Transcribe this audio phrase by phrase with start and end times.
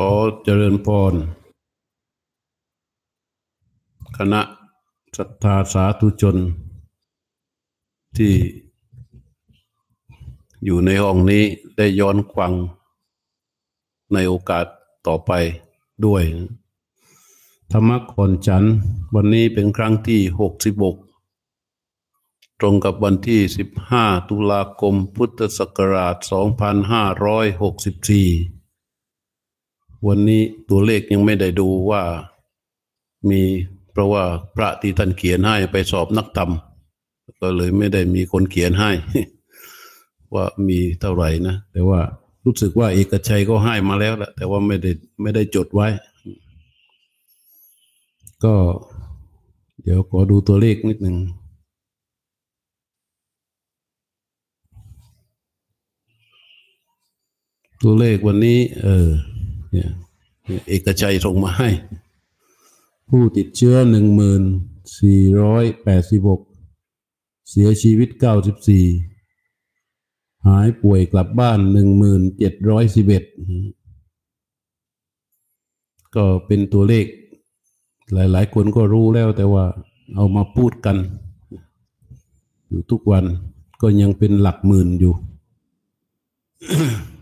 [0.00, 0.12] ขอ
[0.44, 1.14] เจริญพร
[4.16, 4.40] คณะ
[5.16, 6.36] ศรัทธาสาธุชน
[8.16, 8.34] ที่
[10.64, 11.44] อยู่ในห้องนี้
[11.76, 12.52] ได้ย้อนควัง
[14.12, 14.66] ในโอกาส
[15.06, 15.30] ต่อไป
[16.04, 16.22] ด้วย
[17.70, 18.64] ธรรมะก่อนฉัน
[19.14, 20.96] วันนี้เป็นครั้งที่หกสิบก
[22.58, 28.28] ตรงกับวันที่สิบห้าตุลาคมพุทธศักราชสองพันห้าร้อยหกสิบสี่
[30.06, 32.02] วันนี้ตัวเลขยังไม่ได้ดูว่า
[33.30, 33.42] มี
[33.92, 34.24] เพราะว่า
[34.56, 36.50] พระที่ท่านเขียนให้ไปสอบนักธรรม
[37.40, 38.90] ก็เลยไม่ได้มีคนเขียนให้
[40.34, 42.00] ว่ามีเท่าไหร่นะ แต่ว่า
[42.44, 44.90] รู้สึกว่าเอกชัยก็ให้มาแล้วแหละแต่ว่าไม่ได้
[45.22, 45.88] ไม่ได้จดไว้
[48.44, 48.54] ก็
[49.82, 51.16] เดี๋ยวขอดูตัวเลขนิดหนึ่ง
[57.82, 59.08] ตัวเลขวันนี้ เออ
[59.76, 59.92] เนี่ย
[60.68, 61.70] เอกชัยส่งมาให้
[63.08, 64.42] ผู้ติดเชื้อหนึ่งหมื่น
[65.00, 66.40] สี่ร้อยแปดสิบหก
[67.50, 68.84] เสียชีวิตเก้าสิบสี่
[70.46, 73.24] หายป่วยกลับบ้านหนึ่งหมื่นเจ็ดร้อยสิบเอ็ด
[76.14, 77.06] ก็เป็นตัวเลข
[78.12, 79.64] หลาย ๆ คนก็รู้แล้วแต่ว่า
[80.14, 80.96] เอามาพูดกัน
[82.68, 83.24] อยู่ทุกวัน
[83.80, 85.14] ก็ยังเป็นหลักหมื่นอยู่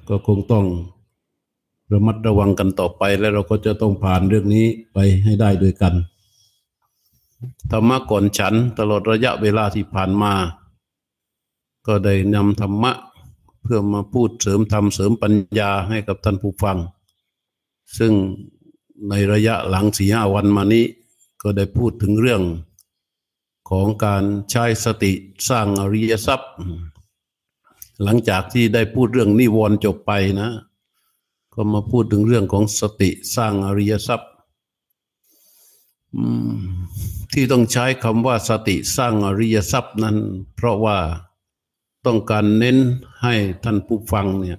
[0.09, 0.64] ก็คงต้อง
[1.95, 5.95] ระมัดระวังกันต่อไปแล้วเราก็จะต้องผ่านเรื่องนี้ไปให้ได้ด้วยกัน
[7.70, 10.33] ธรรมะก่อนฉันตลอดระยะเวลาที่ผ่านมา
[11.86, 12.92] ก็ได้นำธรรมะ
[13.62, 16.78] เพื่อมาพูดเสริมธรรมเสริมปัญญาให้กับท่านผู้ฟัง
[17.98, 18.12] ซึ่ง
[19.08, 20.84] ในระยะหลังสี่ห้าวันมานี้
[21.42, 22.42] ก็ได้พูดถึงเรื่อง
[23.70, 25.12] ของการใช้สติ
[25.48, 26.53] สร้างอริยทรัพย์
[28.03, 30.51] หลังจากที่ได้พูดเรื่องนิวรณ์จบไปนะ
[31.55, 34.31] ก็มาพูดถึงเรื่องของสติสร้างอริยทรัพย์
[37.33, 40.17] ที่ต้องใช้คำว่าสติสร้างอริยทรัพย์นั้น
[40.55, 40.98] เพราะว่า
[42.07, 42.79] ต้องการเน้น
[43.23, 44.59] ให้ท่านผู้ฟังเนี่ย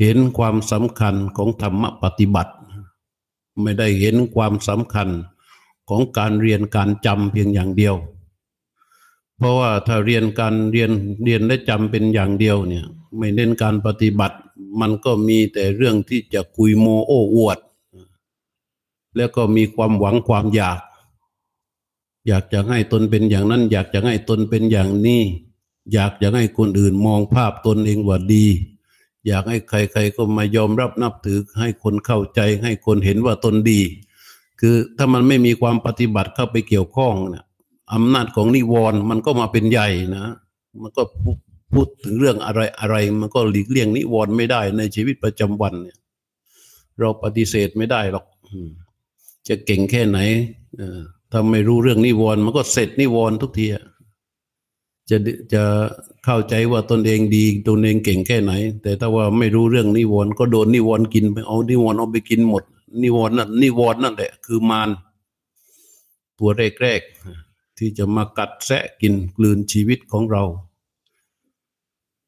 [0.00, 2.52] เห็นความสำคัญของธรรมปฏิบัติ
[3.62, 5.08] ไม่ได้เห็นความสำคัญ
[5.88, 7.94] ของการเรียนการจำเพียงอย่างเดียว
[9.44, 10.90] ราะว่าถ้าเรียนการเรียน
[11.24, 12.84] เรียนและจำเป็นอย่างเดียวเนี่ย
[13.18, 14.36] ไม่เน้นการปฏิบัติ
[14.80, 17.58] มันก็มีแต่เรื่องที่จะคุยโมโอ้อวด
[19.16, 20.80] แล้วก็มีความหวังความอยาก
[22.28, 25.22] อยากจะให้ตนเป็นอย่างนั้น อยากจะให้ตนเป็นอย่างนี้
[25.92, 28.46] อยากจะให้คนอื่นมองภาพตนเองว่าดี
[29.26, 33.80] อยากให้ใคร ๆ ก็มายอมรับนับถือให้คนเข้าใจให้คนเห็นว่าตนดี
[34.60, 37.43] คือถ้ามันไม่มีความปฏิบัติเข้าไปเกี่ยวข้องเนี่ย
[37.92, 40.26] อำนาจของนิวรณ์มันก็มาเป็นใหญ่นะ
[40.82, 41.02] มันก็
[41.72, 45.98] พูดถึงเรื่องอะไรอะไร มันก็หลีกเลี่ยงนิวรณ์ไม่ได้ในชีวิตประจำวันเนี่ย
[47.00, 48.26] เราปฏิเสธไม่ได้หรอก
[49.48, 50.18] จะเก่งแค่ไหน
[51.30, 53.66] ถ้าไม่รู้เรื่องนิวรณ์มันก็เสร็จนิวรณ์ทุกที
[55.10, 55.16] จะ
[55.54, 55.64] จะ
[56.24, 58.52] เข้าใจว่าตนเองดีตนเองเก่งแค่ไหน
[58.82, 62.62] แต่ถ้าว่าไม่รู้เรื่องนิวรณ์ก็โดนนิวรณ์กินไปเอานิวรณ์เอาไปกินหมด
[63.02, 64.88] นิวรณ์นั่นนิวรณ์นั่นแหละคือมาร
[66.38, 66.50] ตัว
[66.82, 67.43] แรกๆ
[67.78, 70.42] ที่จะมากัดแซะกินกลืนชีวิตของเรา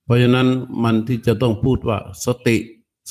[0.04, 0.48] เพราะฉะนั้น
[0.82, 2.56] มันที่จะต้องพูดว่าสติ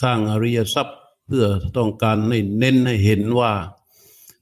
[0.02, 0.98] สร้างอริยทรัพย์
[1.28, 1.46] เพื่อ
[1.78, 3.52] ต้องการให้เน้นให้เห็นว่า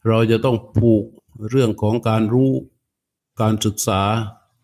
[0.07, 1.03] เราจะต้องผูก
[1.49, 2.51] เรื่องของการรู้
[3.41, 4.01] การศึกษา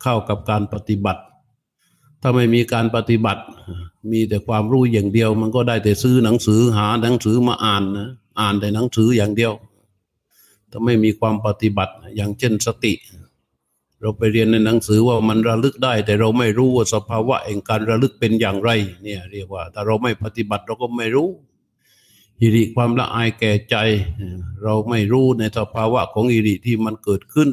[0.01, 1.22] เข้ากับการปฏิบัติ
[2.22, 3.44] ถ้าไม่มีการปฏิบัติ
[4.11, 8.09] มีแต่ความรู้อย่างเดียว มันก็ได้แต่ซื้อหนังสือหาหนังสือมาอ่านนะ
[8.40, 9.53] อ่านแต่หนังสืออย่างเดียว
[10.72, 12.94] ถ้าไม่มีความปฏิบัติอย่างเช่นสติ
[14.02, 18.70] เราไปเรียนในหนังสือว่ามันระลึกได้ แต่เราไม่รู้ว่าสภาวะแห่งการระลึกเป็นอย่างไร
[19.04, 21.30] เนี่ยเรียกว่า ถ้าเราไม่ปฏิบัติเราก็ไม่รู้
[22.42, 23.76] อิริความละอายแก่ใจ
[24.64, 27.50] เราไม่รู้ในสภาวะของอิริที่มันเกิดขึ้น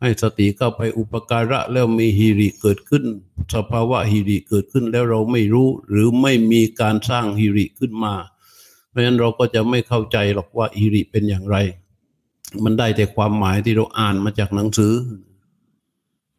[0.00, 3.04] ให้สติเข้าไปอุปการะแล้วมีฮิริเกิดขึ้น
[3.54, 8.14] สภาวะฮิริเกิดขึ้นแล้วเราไม่รู้ หรือไม่มีการสร้างฮิริขึ้นมา
[8.88, 11.56] เพราะฉะนั้นเราก็จะไม่เข้าใจหรอกว่าฮิริเป็นอย่างไร
[12.64, 14.92] มันได้แต่ความหมายที่เราอ่านมาจากหนังสือ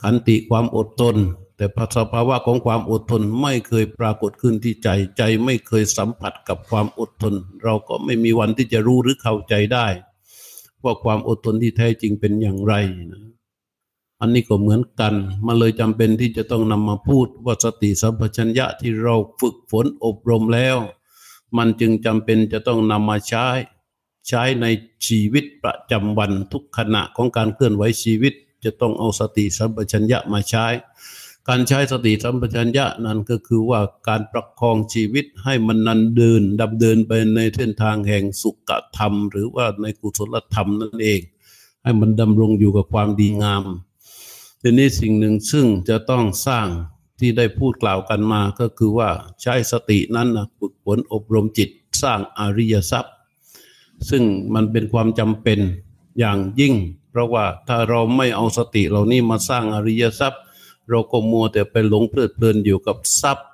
[0.06, 1.16] ขันติความอดทน
[1.58, 1.66] แต่
[1.98, 9.88] สภาวะของความอดทนไม่เคยปรากฏขึ้นที่ใจใจไม่เคยสัมผัสกับความอดทน เราก็ไม่มีวันที่จะรู้หรือเข้าใจได้
[10.84, 12.74] ว่าความอดทนที่แท้จริงเป็นอย่างไร
[13.12, 13.24] นะ
[14.22, 15.14] อันนี้ก็เหมือนกัน
[15.46, 20.78] มันเลยจำเป็นที่จะต้องนำมาพูดว่าสติสัมปชัญญะที่เราฝึกฝนอบรมแล้ว
[21.58, 23.48] มันจึงจำเป็นจะต้องนำมาใช้
[24.28, 24.66] ใช้ใน
[25.08, 28.34] ชีวิตประจำวันทุกขณะของการเคลื่อนไหวชีวิต
[28.66, 30.66] จะต้องเอาสติสัมปชัญญะมาใช้
[31.50, 41.22] การใช้สติสัมปชัญญะนั้นก็คือว่าการประคองชีวิตให้มันนันเดินดำเดินไปในเส้นทางแห่งสุขธรรม หรือว่าในกุศลธรรมนั่นเอง
[41.84, 43.64] ให้มันดำรงอยู่กับความดีงาม
[44.62, 46.68] ทีนี้สิ่งหนึ่งซึ่งจะต้องสร้าง
[47.20, 49.10] ที่ได้พูดกล่าวกันมาก็คือว่า
[49.42, 51.70] ใช้สตินั้นนะฝึกฝนอบรมจิต
[52.02, 53.16] สร้างอริยทรัพย์
[54.10, 54.24] ซึ่ง
[54.54, 55.60] มันเป็นความจำเป็น
[56.20, 56.74] อย่างยิ่ง
[57.16, 60.42] เพราะว่าถ้าเราไม่เอาสติเหล่านี้มาสร้างอริยทรัพย์
[60.90, 63.50] เราก็มัวแต่ไปหลงเพลิดเพลินอยู่กับทรัพย์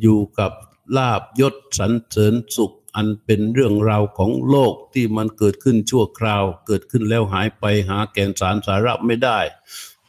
[0.00, 0.52] อยู่กับ
[0.96, 9.38] ลาบยศสรรเสริญสุขอันเป็นเรื่องราวของโลกที่มันเกิดขึ้นชั่วคราว เกิดขึ้นแล้วหายไปหาแก่นสารสาระไม่ได้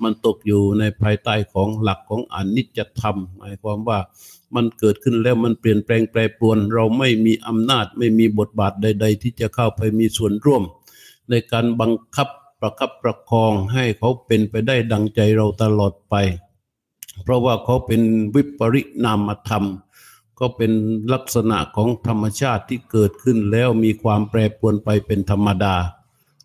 [0.04, 4.00] มันตกอยู่ในภายใต้ของหลักของอนิจจธรรมหมายความว่า
[4.56, 10.64] มันเกิดขึ้นแล้วมันเปลี่ยนแปลงแปรปรวน เราไม่มีอำนาจไม่มีบทบาทใด ๆ ที่จะเข้าไปมีส่วนร่วม
[11.30, 12.30] ในการบังคับ
[12.60, 16.16] ประคับประคองให้เขาเป็นไปได้ดังใจเราตลอดไป
[17.24, 18.02] เพราะว่าเขาเป็น
[18.36, 19.66] วิปริณามธรรม
[20.40, 20.72] ก็เป็น
[21.14, 25.76] ลักษณะของธรรมชาติที่เกิดขึ้นแล้วมีความแปรปรวนไปเป็นธรรมดา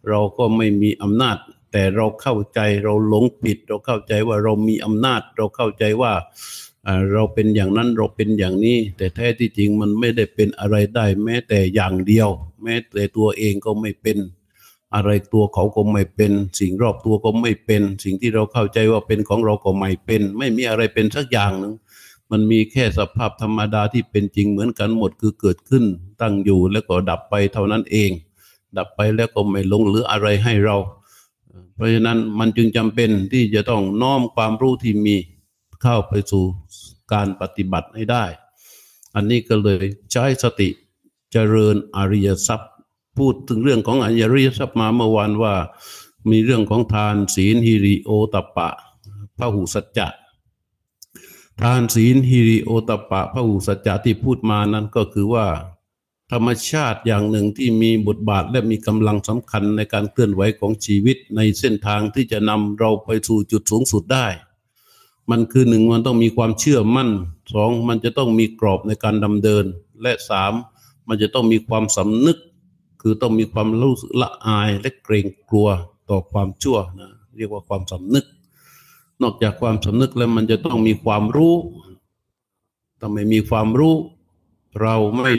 [0.08, 1.36] เราก็ไม่มีอำนาจ
[1.72, 6.12] แต่เราเข้าใจเราหลงผิด เราเข้าใจว่าเรามีอำนาจ เราเข้าใจว่า
[7.12, 12.28] เราเป็นอย่างนั้นเราเป็นอย่างนี้ แต่แท้ที่จริงมันไม่ได้เป็นอะไรได้ แม้แต่อย่างเดียว
[12.62, 14.18] แม้แต่ตัวเองก็ไม่เป็น
[14.94, 21.74] อะไรตัวเขาก็ไม่เป็น สิ่งรอบตัวก็ไม่เป็น สิ่งที่เราเข้าใจว่าเป็นของเราก็ไม่เป็น ไม่มีอะไรเป็นสักอย่างหนึ่ง
[22.30, 25.84] มันมีแค่สภาพธรรมดาที่เป็นจริงเหมือนกันหมดคือเกิดขึ้น
[26.20, 28.10] ตั้งอยู่แล้วก็ดับไปเท่านั้นเอง
[28.76, 30.76] ดับไปแล้วก็ไม่ลงเหลืออะไรให้เรา
[31.74, 35.16] เพราะฉะนั้นมันจึงจำเป็นที่จะต้องน้อมความรู้ที่มี
[35.82, 36.44] เข้าไปสู่
[37.12, 38.24] การปฏิบัติให้ได้
[39.14, 40.68] อันนี้ก็เลยใช้สติ
[41.32, 42.71] เจริญอริยทรัพย์
[43.18, 45.54] พูดถึงเรื่องของอริยทรัพย์มาเมื่อวานว่า
[46.30, 48.68] มีเรื่องของทานศีลฮิริโอตปะ
[49.36, 50.08] พระหูสัจจะ
[51.60, 55.46] ทานศีลฮิริโอตปะพระหูสัจจะที่พูดมานั้นก็คือว่า
[56.32, 64.26] ธรรมชาติอย่างหนึ่งที่มีบทบาทและมีกำลังสำคัญในการเคลื่อนไหวของชีวิตในเส้นทางที่จะนำเราไปสู่จุดสูงสุดได้
[65.30, 67.10] มันคือหนึ่งมันต้องมีความเชื่อมั่น
[67.54, 69.64] สองมันจะต้องมีกรอบในการดำเดิน
[70.02, 70.52] และสาม
[71.08, 72.38] มันจะต้องมีความสำนึก
[73.02, 75.68] คือต้องมีความรู้สึกละอายและเกรงกลัว
[76.10, 78.26] ต่อความชั่วนะเรียกว่าความสำนึก
[79.22, 81.54] นอกจากความสำนึกแล้วมันจะต้องมีความรู้
[83.00, 83.94] ถ้าไม่มีความรู้
[84.82, 85.32] เราไม่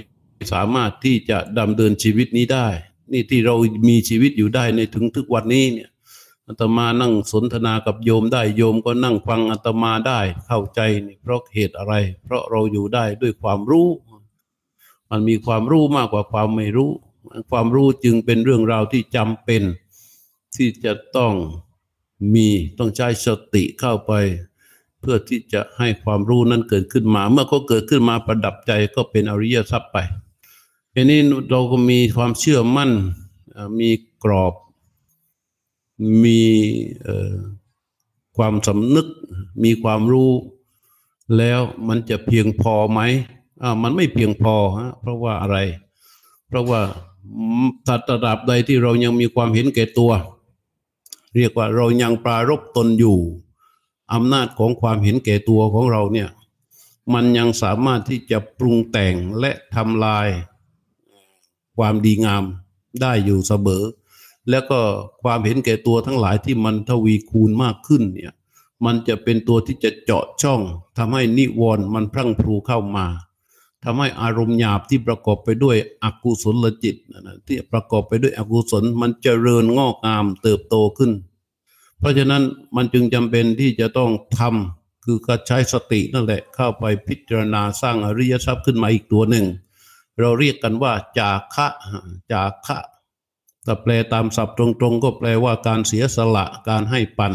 [0.54, 2.68] สามารถที่จะดำเนินชีวิตนี้ได้
[3.12, 3.56] นี่ที่เรา
[3.90, 5.90] มีชีวิตอยู่ได้ในถึงทุกวันนี้เนี่ย
[6.48, 11.94] อาตมานั่งสนทนากับโยมได้โยมก็นั่งฟังอาตมาได้เข้าใจนี่เพราะเหตุอะไร
[12.24, 13.88] เพราะเราอยู่ได้ด้วยความรู้
[15.10, 16.92] มันมีความรู้มากกว่าความไม่รู้
[17.52, 19.62] ความรู้จึงเป็นเรื่องราวที่จำเป็น
[20.56, 21.34] ที่จะต้อง
[22.34, 22.48] มี
[22.78, 24.14] ต้องใช้สติเข้าไป
[25.00, 29.98] เพื่อที่จะให้ความรู้นั้นเกิดขึ้นมา เมื่อเขาเกิดขึ้นมาประดับใจก็เป็นอริยทรัพย์ไป
[30.94, 31.20] ทีนี้
[31.52, 32.92] เราก็มีความเชื่อมั่น
[33.80, 33.90] มี
[34.24, 34.54] กรอบ
[36.24, 36.42] มี
[38.38, 39.08] ความสำนึก
[39.64, 40.32] มีความรู้
[41.38, 43.02] แล้วมันจะเพียงพอไหม
[43.62, 45.58] อ่ามันไม่เพียงพอฮะเพราะว่าอะไร
[46.48, 46.82] เพราะว่า
[47.88, 50.12] ตัดระดับใดที่เรายังมีความเห็นแก่ตัว
[51.36, 53.18] เรียกว่าเรายังปรารบตนอยู่
[54.14, 56.30] อำนาจของความเห็นแก่ตัวของเราเนี่ย
[57.14, 60.28] มันยังสามารถที่จะปรุงแต่งและทำลาย
[61.78, 62.44] ความดีงาม
[63.02, 63.84] ได้อยู่เสมอ
[64.50, 64.80] แล้วก็
[65.24, 68.34] ความเห็นแก่ตัวทั้งหลายที่มันทวีคูณมากขึ้นเนี่ย
[68.86, 70.62] มันจะเป็นตัวที่จะเจาะช่อง
[70.98, 73.06] ทำให้นิวรณ์มันพรั่งพรูเข้ามา
[73.84, 81.12] ทำให้อารมณ์หยาบที่ประกอบไปด้วยอกุศลจิตนะที่ประกอบไปด้วยอกุศลมันเจริญงอกงามเติบโตขึ้น
[82.00, 82.44] เพราะฉะนั้น
[82.76, 89.46] มันจึงจำเป็นที่จะต้องทำคือการใช้สตินั่นแหละเข้าไปพิจารณาสร้างอริยทรัพย์ขึ้นมาอีกตัวหนึ่ง
[90.20, 91.68] เราเรียกกันว่าจาคะ
[92.32, 92.78] จาคะ
[93.66, 97.34] ถ้าแปลตามศัพท์ตรงๆ ก็แปลว่าการเสียสละการให้ปัน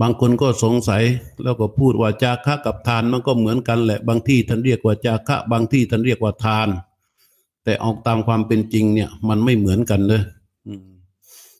[0.00, 1.02] บางคนก็สงสัย
[1.42, 6.68] แล้วก็พูดว่าจาคะกับทานมันก็เหมือนกันแหละบางที่ท่านเรียกว่าจาคะ บางที่ท่านเรียกว่าทาน
[7.64, 10.22] แต่ออกตามความเป็นจริงเนี่ยมันไม่เหมือนกันเลย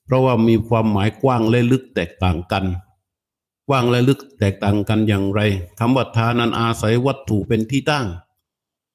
[0.05, 2.65] เพราะว่ามีความหมายกว้างและลึกแตกต่างกัน
[3.69, 5.41] กว้างและลึกแตกต่างกันอย่างไร
[5.79, 8.07] คำว่าทานนั้นอาศัยวัตถุเป็นที่ตั้ง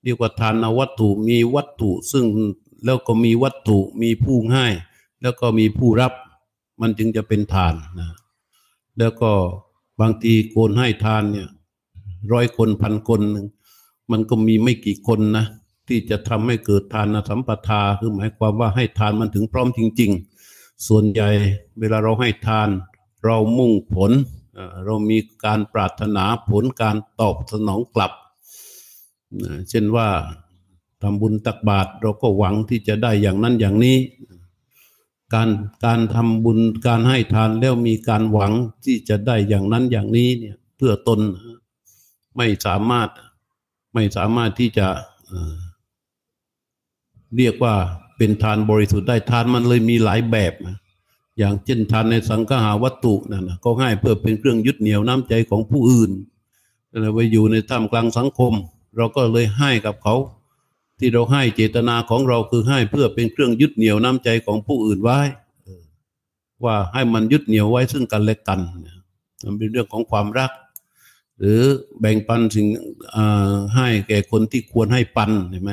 [0.03, 2.25] เรียกว่าทานวัตถุมีวัตถุซึ่ง
[2.85, 4.65] แล้วก็มีวัตถุมีผู้ให้
[5.21, 6.13] แล้วก็มีผู้รับ
[6.81, 8.09] มันจึงจะเป็นทานนะ
[8.99, 9.31] แล้วก็
[10.01, 11.47] บางทีโกนให้ทานเนี่ย
[12.31, 13.47] ร้อยคนพันคนหนึ่ง
[14.11, 15.45] มันก็มีไม่กี่คนนะ
[15.87, 20.11] ที่จะทำให้เกิดทานสัมปทาคือหมายความว่าให้ทานมันถึงพร้อมจริง
[20.49, 21.29] ๆ ส่วนใหญ่
[21.79, 22.69] เวลาเราให้ทาน
[23.25, 24.11] เรามุ่งผล
[24.85, 28.11] เรามีการปรารถนาผลการตอบสนองกลับ
[29.69, 30.07] เช่นว่า
[31.01, 33.97] ทำบุญตักบาตรเราก็หวังที่จะได้อย่างนั้นอย่างนี้
[35.33, 35.49] การ
[35.85, 38.53] การทำบุญการให้ทานแล้วมีการหวัง
[38.85, 41.19] ที่จะได้อย่างนั้นอย่างนี้เนี่ยเพื่อตน
[42.37, 43.09] ไม่สามารถ
[43.93, 44.87] ไม่สามารถที่จะ
[47.37, 47.75] เรียกว่า
[48.17, 50.53] เป็นทานบริสุทธิ์ได้ทานมันเลยมีหลายแบบ
[51.37, 56.11] อย่างเช่นทานในสังฆาวัตถุนั่นนะก็ให้เพื่อเป็นเครื่องยึดเหนี่ยวน้ำใจของผู้อื่น
[57.01, 58.53] เราไปอยู่ในท่ามกลางสังคม
[58.95, 60.15] เราก็เลยให้กับเขา
[60.99, 65.19] ที่เราให้เจตนาของเราคือให้เพื่อเป็นเครื่องยึดเหนี่ยวน้ำใจของผู้อื่นไว้
[66.63, 68.59] ว่าให้มันยึดเหนี่ยวไว้ซึ่งกันและกัน
[69.43, 70.51] มันเป็นเรื่องของความรัก
[71.39, 71.61] หรือ
[71.99, 72.67] แบ่งปันสิ่ง
[73.75, 75.71] ให้แก่คนที่ควรให้ปันเห็นไหม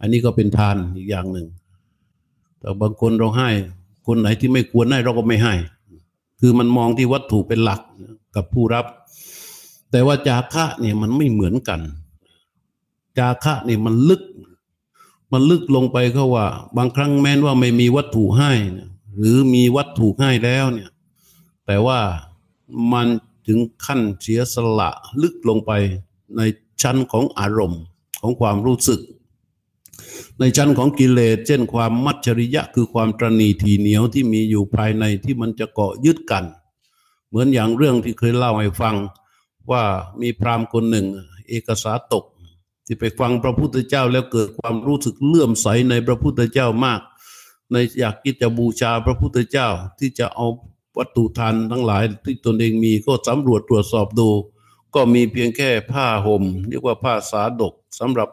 [0.00, 1.46] อันนี้ก็เป็นทานอีกอย่างหนึ่ง
[2.58, 3.48] แต่บางคนเราให้
[4.06, 5.54] คนไหนที่ไม่ควรให้เราก็ไม่ให้
[6.40, 7.80] คือมันมองที่วัตถุเป็นหลัก
[8.36, 8.86] กับผู้รับ
[9.90, 11.80] แต่ว่าจาคะเนี่ยมันไม่เหมือนกัน
[13.18, 14.22] จาคะเนี่ยมันลึก
[15.32, 16.46] มันลึกลงไปเขาว่า
[16.76, 18.52] บางครั้งแม้นว่าไม่มีวัตถุให้
[19.18, 20.90] หรือมีวัตถุให้แล้วเนี่ย
[21.66, 22.00] แต่ว่า
[22.92, 23.08] มัน
[23.46, 24.90] ถึงขั้นเสียสละ
[25.22, 25.72] ลึกลงไป
[26.36, 26.40] ใน
[26.82, 27.82] ชั้นของอารมณ์
[28.20, 29.00] ของความรู้สึก
[30.38, 36.44] ในชั้นของกิเลสเช่นความมัจฉริยะคือความตรณีทีเหนียวที่มีอยู่ภายในที่มันจะเกาะยึดกัน
[37.28, 38.96] เหมือนอย่างเรื่องที่เคยเล่าให้ฟัง
[39.70, 39.82] ว่า
[40.20, 41.06] มีพราหมณ์คนหนึ่ง
[41.48, 42.24] เอกสาตก
[42.92, 47.00] ที่ไปฟังพระพุทธเจ้าแล้วเกิดความรู้สึกเลื่อมใสในพระพุทธเจ้ามาก
[47.72, 49.68] ในอยากที่จะบูชาพระพุทธเจ้า
[49.98, 50.46] ที่จะเอา
[50.98, 54.28] วัตถุทานทั้งหลายที่ตนเองมีก็สำรวจตรวจสอบดู
[54.94, 58.28] ก็มีเพียงแค่ผ้าห่ม เรียกว่าผ้าสาดกสำหรับ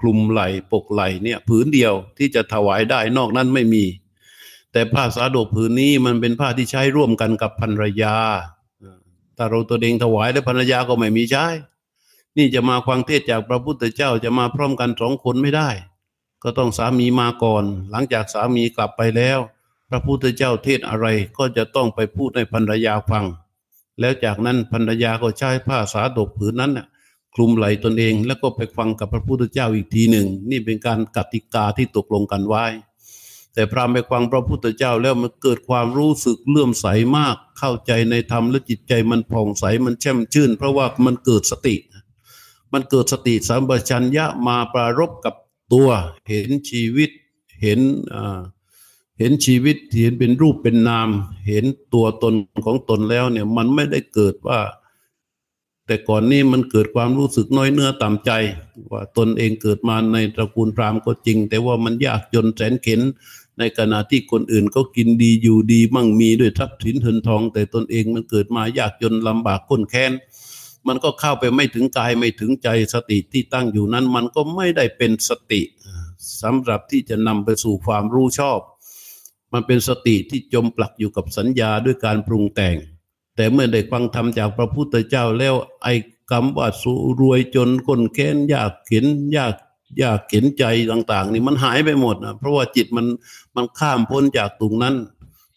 [0.00, 3.84] คลุมไหล่ปกไหล่เนี่ยผืนเดียวที่จะถวายได้นอกนั้นไม่มี
[4.72, 8.16] แต่ผ้าสาดกผืนนี้มันเป็นผ้าที่ใช้ร่วมกันกับภรรยา
[9.36, 11.46] ถ้าเราตัวเองถวายแล้วภรรยาก็ไม่มีใช้
[12.36, 15.70] นี่จะมาฟังเทศจากพระพุทธเจ้าจะมาพร้อมกันสองคนไม่ได้
[16.42, 19.38] ก็ต้องสามีมาก่อน หลังจากสามีกลับไปแล้ว
[19.88, 21.06] พระพุทธเจ้าเทศอะไร
[21.38, 23.24] ก็จะต้องไปพูดให้ภรรยาฟัง
[24.00, 26.86] แล้วจากนั้นภรรยาก็ใช้ผ้าสาดกผืนนั้นน่ะ
[27.34, 32.64] คลุมไหลตนเอง แล้วก็ไปฟังกับพระพุทธเจ้าอีกทีหนึ่ง นี่เป็นการกติกาที่ตกลงกันไว้
[33.54, 36.86] แต่พรามไปฟังพระพุทธเจ้าแล้วมันเกิดความรู้สึกเลื่อมใส
[37.16, 41.74] มาก เข้าใจในธรรมและจิตใจมันผ่องใสมันแช่มชื่น เพราะว่ามันเกิดสติ
[42.72, 45.34] มันเกิดสติสัมปชัญญะมาปรารบกับ
[45.72, 45.88] ตัว
[46.28, 47.10] เห็นชีวิต
[47.62, 47.80] เห็น
[49.18, 51.08] เห็นชีวิตเห็นเป็นรูปเป็นนาม
[51.48, 51.64] เห็น
[51.94, 54.60] ตัวตนของตนแล้วเนี่ยมันไม่ได้เกิดว่า
[55.86, 58.30] แต่ก่อนนี้มันเกิดความรู้สึกน้อยเนื้อต่ำใจ
[58.90, 63.00] ว่าตนเองเกิดมาในตระกูลพราหมณ์ก็จริง แต่ว่ามันยากจนแสนเข็น
[63.58, 70.12] ในขณะที่คนอื่นก็กินดีอยู่ดีมั่งมีด้วยทรัพย์สินเงินทอง แต่ตนเองมันเกิดมายากจนลำบากค้นแค้น
[70.88, 75.60] มันก็เข้าไปไม่ถึงกายไม่ถึงใจสติที่ตั้งอยู่นั้น มันก็ไม่ได้เป็นสติ
[76.42, 78.60] สำหรับที่จะนำไปสู่ความรู้ชอบ
[79.52, 82.76] มันเป็นสติที่จมปลักอยู่กับสัญญาด้วยการปรุงแต่ง
[83.36, 85.94] แต่เมื่อได้ฟังธรรมจากพระพุทธเจ้าแล้วไอ้
[86.30, 89.54] คำว่าสุรวยจนคนแค้นยากเข็นยาก
[90.02, 93.06] ยากเข็นใจต่าง ๆ นี่มันหายไปหมดนะเพราะว่าจิตมัน
[93.56, 94.94] มันข้ามพ้นจากตรงนั้น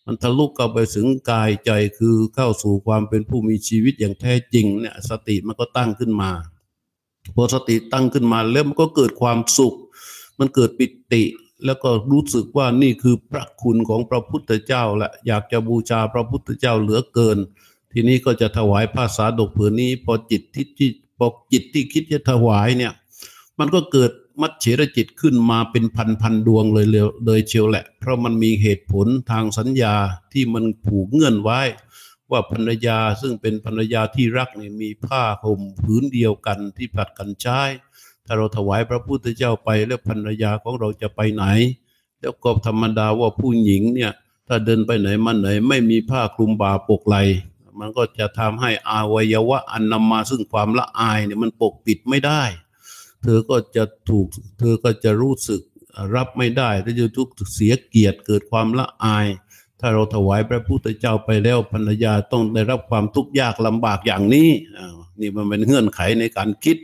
[0.06, 6.32] มันทะลุเข้าไปถึงกายใจคือเข้าสู่ความเป็นผู้มีชีวิตอย่างแท้จริงเนี่ยสติมันก็ตั้งขึ้นมา
[7.36, 9.76] พอสติตั้งขึ้นมาแล้วมันก็เกิดความสุข
[10.40, 11.24] มันเกิดปิติ
[11.66, 17.38] แล้วก็รู้สึกว่านี่คือพระคุณของพระพุทธเจ้าแหละอยากจะบูชาพระพุทธเจ้าเหลือเกิน
[17.92, 22.94] ทีนี้ก็จะถวายผ้าสาดกผืนนี้ พอจิตที่พอจิตที่คิดจะถวายเนี่ย
[23.60, 26.88] มันก็เกิด มัจเฉรจิตขึ้นมาเป็นพันพันดวงเลย
[27.26, 29.96] เลยเชียวแหละ เพราะมันมีเหตุผลทางสัญญา
[30.34, 31.62] ที่มันผูกเงื่อนไว้
[32.32, 37.62] ว่าภรรยาซึ่งเป็นภรรยาที่รักเนี่ยมีผ้าห่มผืนเดียวกันที่ผัดกันใช้
[38.26, 41.46] ถ้าเราถวายพระพุทธเจ้าไปแล้วภรรยาของเราจะไปไหน
[42.22, 44.12] แล้วก็ธรรมดาว่าผู้หญิงเนี่ย
[44.48, 47.18] ถ้าเดินไปไหนมาไหนไม่มีผ้าคลุมบ่าปกไหล
[47.80, 52.44] มันก็จะทำให้อวัยวะอันนำมาซึ่งความละอายเนี่ยมันปกปิดไม่ได้
[53.26, 54.28] เธอก็จะถูก
[54.60, 55.62] เธอก็จะรู้สึก
[56.16, 59.28] รับไม่ได้ถ้าจะทุกเสียเกียรติเกิดความละอาย
[59.80, 64.50] ถ้าเราถวายพระพุทธเจ้าไปแล้วภรรยาต้องได้รับความทุกข์ยากลำบากอย่างนี้
[65.20, 66.78] นี่มันเป็นเงื่อนไขในการคิด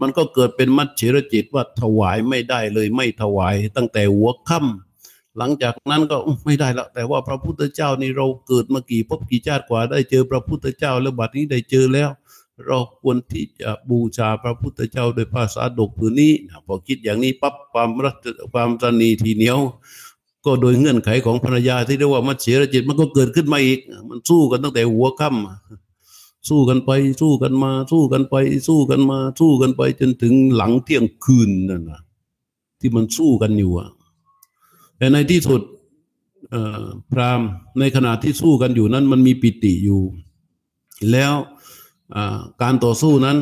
[0.00, 12.10] มันก็เกิดเป็นมัจฉิรจิตว่าถวายไม่ได้เลยไม่ถวายตั้งแต่หัวค่ำหลังจากนั้นก็ไม่ได้แล้วแต่ว่าพระพุทธเจ้านี่เราเกิดมากี่พบกี่ชาติกว่าได้เจอพระพุทธเจ้าแล้วบัดนี้ได้เจอแล้ว
[12.66, 16.32] เราควรที่จะบูชาพระพุทธเจ้าโดยภาษาดกผืนนี้
[16.66, 18.16] พอคิดอย่างนี้ปั๊บความรัก
[18.52, 19.58] ความสนีทีเหนียว
[20.44, 28.34] ก็โดยเงื่อนไขของภรรยาที่เรียกว่ามัจเฉรจิตมันก็เกิดขึ้นมาอีก มันสู้กันตั้งแต่หัวค่ำสู้กันไปสู้กันมา สู้กันไป
[28.68, 32.00] สู้กันมา สู้กันไปจนถึงหลังเที่ยงคืนนั่นนะ
[32.80, 33.88] ที่มันสู้กันอยู่อะ
[34.96, 35.62] แต่ในที่สุด
[37.10, 37.40] พราม
[37.78, 40.02] ในขณะที่สู้กันอยู่นั้น มันมีปิติอยู่
[41.10, 41.32] แล้ว
[42.62, 43.38] การต่อสู้นั้น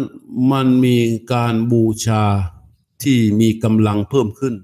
[0.52, 0.96] มันมี
[1.32, 2.22] การบูชา
[3.02, 4.54] ที่มีกำลังเพิ่มขึ้น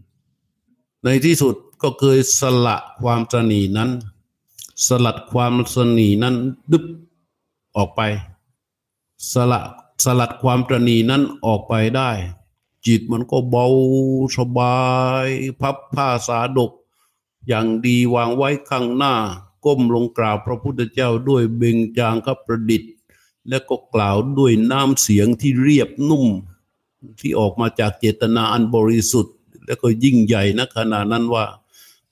[1.04, 3.90] ในที่สุดก็เคยสละความสนีนั้น
[4.86, 6.34] สลัดความสนีนั้น
[6.72, 6.84] ดึบ
[7.76, 8.00] ออกไป
[9.32, 9.60] สละ
[10.04, 12.10] สลัดความตรณีนั้นออกไปได้
[12.86, 13.66] จิตมันก็เบา
[14.36, 14.78] สบา
[15.26, 15.28] ย
[15.60, 16.72] พับผ้าสาดก
[17.46, 19.14] อย่างดีวางไว้ข้างหน้า
[19.64, 22.90] ก้มลงกราบพระพุทธเจ้าด้วยเบงจางกับประดิษฐ์
[23.48, 26.26] และก็กล่าวด้วยน้ำเสียงที่เรียบนุ่ม
[27.20, 29.34] ที่ออกมาจากเจตนาอันบริสุทธิ์
[29.66, 31.44] และก็ยิ่งใหญ่นะขณะนั้นว่า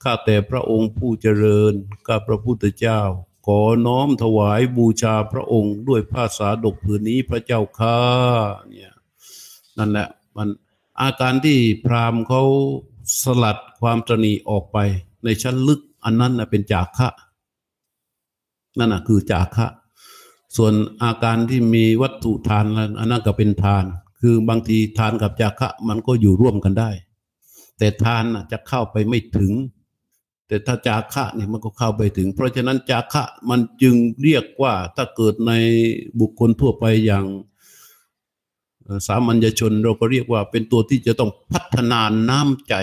[0.03, 1.73] ข้าแต่พระองค์ผู้เจริญ
[2.09, 3.01] กับพระพุทธเจ้า
[3.47, 7.99] ขอน้อมถวายบูชาพระองค์ด้วยผ้าสาดกผืนนี้พระเจ้าข้า
[8.69, 8.93] เนี่ย
[9.79, 10.49] นั่นแหละมัน
[11.01, 12.43] อาการที่พราหมณ์เขา
[13.23, 14.79] สลัดความตรณีออกไป
[15.25, 17.09] ในชั้นลึกอันนั้นนะเป็นจากะ
[18.79, 19.67] นั่นนะคือจากะ
[20.57, 22.65] ส่วนอาการที่มีวัตถุทาน
[22.99, 23.85] อันนั้นก็เป็นทาน
[24.21, 26.91] คือบางทีทานกับจากขะมันก็อยู่ร่วมกันได้
[27.79, 29.53] แต่ทานจะเข้าไปไม่ถึง
[30.49, 35.53] แต่ถ้าจาคะเนี่ยมันก็เข้าไปถึง เพราะฉะนั้นจาคะมันจึงเรียกว่าถ้าเกิดใน
[36.21, 37.25] บุคคลทั่วไปอย่าง
[39.07, 42.75] สามัญชนเราก็เรียกว่าเป็นตัวที่จะต้องพัฒนาน้ำใจ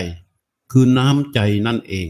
[0.72, 2.08] คือน้ำใจนั่นเอง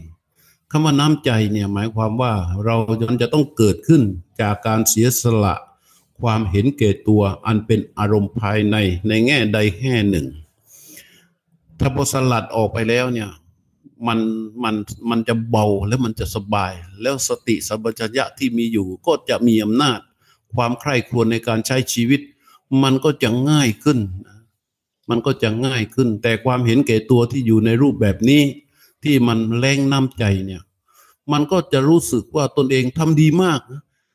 [0.71, 2.33] คำว่าน้ำใจเนี่ยหมายความว่า
[2.65, 2.77] เรา
[3.23, 4.03] จะต้องเกิดขึ้น
[4.41, 5.55] จากการเสียสละ
[6.21, 8.77] ความเห็นเก่ตัวอันเป็นอารมณ์ภายใน
[9.09, 10.27] ในแง่ใดแง่หนึ่ง
[11.79, 13.31] ถ้าพอสลัดออกไปแล้วเนี่ย
[14.07, 14.19] มัน
[14.65, 14.75] มัน
[15.11, 20.01] มันจะเบาแล้วมันจะสบาย แล้วสติสัมปชัญญะที่มีอยู่ ก็จะมีอำนาจ
[20.55, 22.21] ความใคร่ครวญในการใช้ชีวิต
[22.83, 23.99] มันก็จะง่ายขึ้น
[25.11, 28.43] มันก็จะง่ายขึ้น แต่ความเห็นแก่ตัวที่อยู่ในรูปแบบนี้
[29.05, 30.63] ที่มันแรงน้ำใจเนี่ย
[31.33, 33.61] มันก็จะรู้สึกว่าตนเองทำดีมาก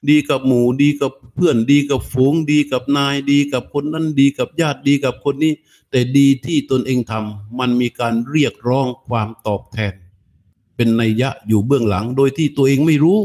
[0.10, 5.54] ดีกับหมู่ดีกับเพื่อนดีกับฝูง ดีกับนายดีกับคนนั้นดีกับญาติดีกับคนนี้
[5.92, 9.94] แต่ดีที่ตนเองทำมันมีการเรียกร้องความตอบแทน
[10.76, 13.20] เป็นนัยยะอยู่เบื้องหลังโดยที่ตัวเองไม่รู้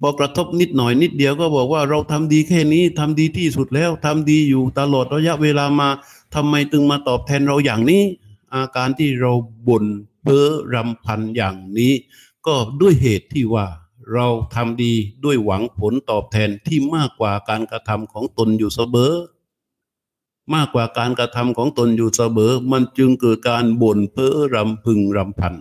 [0.00, 5.88] พอกระทบนิดหน่อยนิดเดียวก็บอกว่าเราทำดีแค่นี้ทำดีที่สุดแล้วทำดีอยู่ตลอดระยะเวลามา
[6.34, 8.02] ทำไมตึงมาตอบแทนเราอย่างนี้
[8.54, 9.32] อาการที่เรา
[9.68, 9.84] บ่น
[10.22, 11.92] เพ้อรำพันอย่างนี้
[12.46, 13.66] ก็ด้วยเหตุที่ว่า
[14.12, 14.92] เราทำดี
[15.24, 19.12] ด้วยหวังผลตอบแทนที่มากกว่าการกระทำของตนอยู่เสมอ
[20.54, 25.54] มากกว่าการกระทำของตนอยู่เสมอ มันจึงเกิดการบ่นเพ้อรำพึงรำพัน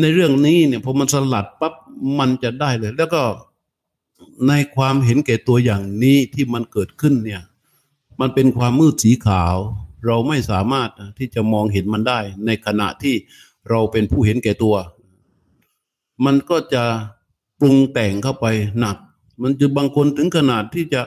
[0.00, 1.74] ในเรื่องนี้เนี่ยพอมันสลัดปั๊บ
[2.18, 3.22] มันจะได้เลย แล้วก็
[4.48, 7.42] ในความเห็นแก่ตัวอย่างนี้ที่มันเกิดขึ้นเนี่ย
[8.20, 9.56] มันเป็นความมืดสีขาว
[10.06, 13.14] เราไม่สามารถที่จะมองเห็นมันได้ ในขณะที่
[13.68, 14.76] เราเป็นผู้เห็นแก่ตัว
[16.24, 16.82] มันก็จะ
[17.60, 18.46] ปรุงแต่งเข้าไป
[18.80, 18.96] หนัก
[19.42, 21.00] มันจะบางคนถึงขนาดที่จะ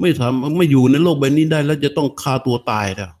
[0.00, 3.12] ไม่ทำไม่อยู่ในโลกใบนี้ได้ แล้วจะต้องฆ่าตัวตายแล้ว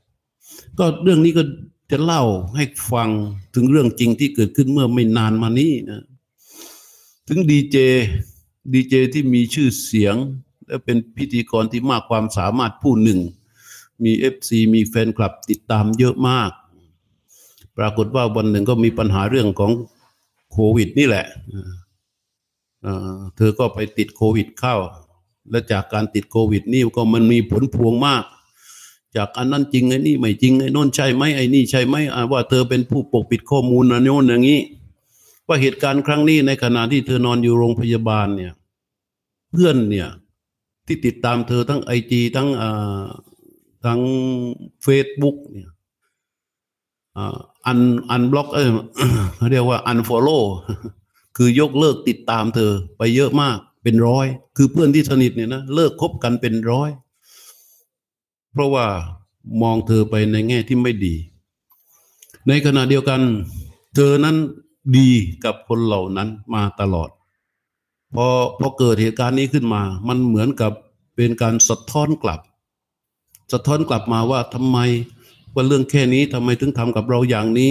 [0.78, 1.42] ก็เรื่องนี้ก็
[1.90, 2.22] จะเล่า
[2.56, 3.10] ให้ฟัง
[3.54, 6.02] ถึงเรื่องจริงที่เกิดขึ้นเมื่อไม่นานมานี้นะ
[7.28, 7.76] ถึงดีเจ
[8.72, 10.16] ดีเจที่มีชื่อเสียง
[10.66, 13.20] และเป็นพิธีกรที่มากความสามารถผู้หนึ่ง
[14.04, 16.50] มี FC มีแฟนคลับติดตามเยอะมาก
[17.78, 19.72] ปรากฏว่าวันหนึ่งก็มีปัญหาเรื่องของ
[20.52, 21.26] โควิด นี่แหละ
[23.36, 24.76] เธอก็ไปติดโควิดเข้า
[25.50, 28.24] และจากการติดโควิด นี่ก็มันมีผลพวงมาก
[29.16, 31.96] จากอันนั้นจริงไอ้นี่ไม่จริงไอ้นนใช่ไหมไอ้นี่ใช่ไหม
[32.32, 34.60] ว่าเธอเป็นผู้ปกปิดข้อมูลนะโน่นอย่างนี้
[35.46, 38.52] ว่าเหตุการณ์ครั้งนี้ในขณะที่เธอนอนอยู่โรงพยาบาลเนี่ย
[39.50, 40.08] เพื่อนเนี่ย
[40.86, 43.04] ที่ติดตามเธอทั้งไอจีทั้งอ่า
[43.84, 44.00] ทั้ง
[44.82, 45.68] เฟซบุ๊กเนี่ย
[47.66, 47.78] un
[48.10, 48.70] unblock เออ
[49.50, 50.38] เรียกว่า unfollow
[51.36, 56.90] คือยกเลิกติดตามเธอไปเยอะมากเป็นร้อย คือเพื่อนที่สนิทเนี่ยนะเลิกคบกันเป็นร้อย
[58.52, 58.86] เพราะว่า
[59.62, 61.14] มองเธอไปในแง่ที่ไม่ดี
[62.48, 63.20] ในขณะเดียวกัน
[63.94, 64.36] เธอนั้น
[64.96, 65.08] ดี
[65.44, 67.10] กับคนเหล่านั้นมาตลอด
[68.14, 68.26] พอ
[68.58, 70.72] พอเกิดเหตุการณ์นี้ขึ้นมา มันเหมือนกับ
[71.16, 72.40] เป็นการสะท้อนกลับ
[73.52, 74.78] สะท้อนกลับมาว่าทำไม
[75.54, 77.70] ว่าเรื่องแค่นี้ทำไมถึงทำกับเราอย่างนี้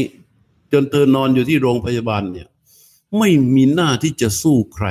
[0.71, 2.47] จนเธอนอนอยู่ที่โรงพยาบาลเนี่ย
[3.17, 4.87] ไม่มีหน้าที่จะสู้ใคร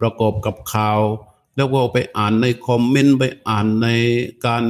[0.00, 1.00] ประกอบกับข่าว
[1.56, 3.88] แล้วก็ไปอ่านในคอมเมนต์ไปอ่านใน
[4.46, 4.64] การ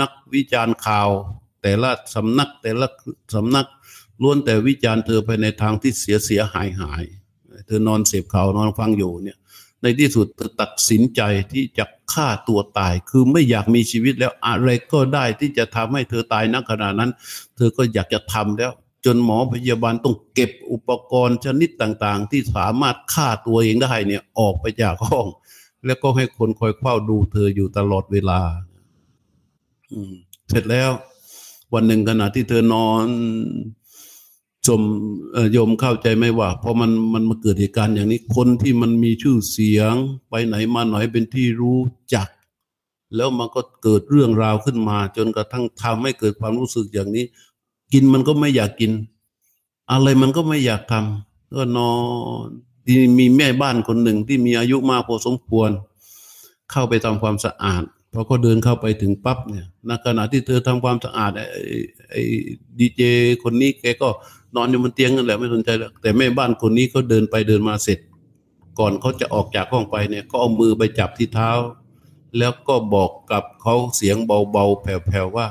[0.00, 1.08] นักวิจารณ์ข่าว
[1.62, 2.86] แต่ละสำนักแต่ละ
[3.34, 3.66] สำนัก
[4.22, 7.04] ล้วนแต่วิจารณ์เธอไปในทางที่เสียเสียหายหาย
[7.66, 9.38] เธอนอนเสพข่าวนอนฟังอยู่เนี่ย
[9.82, 11.20] ในที่สุดเธอตัดสินใจ
[11.52, 17.10] ที่จะฆ่าตัวตาย คือไม่อยากมีชีวิตแล้วอะไรก็ได้ที่จะทำให้เธอตายนักขณะนั้น
[17.56, 18.72] เธอก็อยากจะทำแล้ว
[19.04, 25.26] จนหมอพยาบาลต้องเก็บอุปกรณ์ชนิดต่างๆ ที่สามารถฆ่าตัวเองได้เนี่ยออกไปจากห้อง
[25.86, 28.40] แล้วก็ให้คนคอยเฝ้าดูเธออยู่ตลอดเวลา
[29.92, 30.14] อืม
[30.48, 30.90] เสร็จแล้ว
[31.74, 33.06] วันหนึ่งขณะที่เธอนอน
[34.70, 34.82] ชม
[35.52, 39.94] โยมเข้าใจไหมว่าพอมันมันมาเกิดเหตุการณ์อย่างนี้คนที่มันมีชื่อเสียง
[40.28, 41.80] ไปไหนมาไหนเป็นที่รู้
[42.14, 42.28] จัก
[43.16, 47.24] แล้วมันก็เกิดเรื่องราวขึ้นมา จนกระทั่งทำให้เกิดความรู้สึกอย่างนี้
[47.92, 48.92] กินมันก็ไม่อยากกิน
[49.92, 51.90] อะไรมันก็ไม่อยากทำก็นอ
[52.44, 52.48] น
[52.86, 55.70] ที่มีแม่บ้านคนหนึ่งที่มีอายุมากพอสมควร
[56.70, 61.46] เข้าไปทำความสะอาดพอเขาเดินเข้าไปถึงปั๊บเนี่ยในขณะที่เธอทำความสะอาดไอ้
[62.10, 62.22] ไอ้
[62.78, 63.02] ดีเจ
[63.42, 64.08] คนนี้แกก็
[64.56, 67.98] นอนอยู่บนเตียงนั่นแหละไม่สนใจแล้วแต่แม่บ้านคนนี้เขาเดินไปเดินมาเสร็จ
[68.78, 71.50] ก่อนเขาจะออกจากห้องไปเนี่ย ก็เอามือไปจับที่เท้า
[72.38, 74.16] แล้วก็บอกกับเขาเสียง
[74.52, 75.48] เบาๆแผ่วๆว่า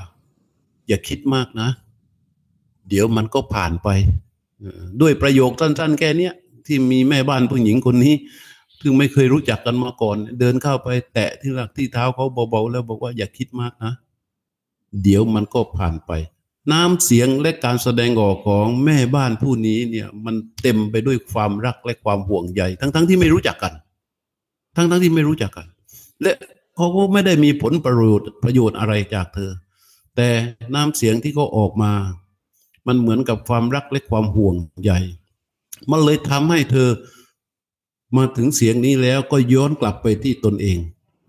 [0.88, 1.70] อย่าคิดมากนะ
[2.90, 3.90] เดี๋ยวมันก็ผ่านไป
[5.02, 6.30] ด้วยประโยคสั้นๆ แค่นี้
[6.66, 8.16] ที่มีแม่บ้านผู้หญิงคนนี้
[8.82, 13.94] ซึ่งไม่เคยรู้จักกันมาก่อน เดินเข้าไปแตะที่หลักที่เท้าเขาเบาๆแล้วบอกว่าอย่าคิดมากนะ
[15.04, 16.12] เดี๋ยวมันก็ผ่านไป
[16.72, 23.74] น้ำเสียงและการแสดงออกของแม่บ้านผู้นี้เนี่ย มันเต็มไปด้วยความรักและความห่วงใยทั้งๆทที่ไม่รู้จักกัน
[24.76, 25.68] ทั้งๆทที่ไม่รู้จักกัน
[26.22, 26.32] และ
[26.76, 29.52] เขาก็ไม่ได้มีผลประโยชน์ประโยชน์อะไรจากเธอ
[30.16, 30.30] แต่
[30.76, 31.92] น้ำเสียงที่เขาออกมา
[32.88, 34.92] มันเหมือนกับความรักและความห่วงใย
[35.92, 36.90] มันเลยทำให้เธอ
[38.18, 40.78] มาถึงเสียงนี้แล้วก็ย้อนกลับไปที่ตนเอง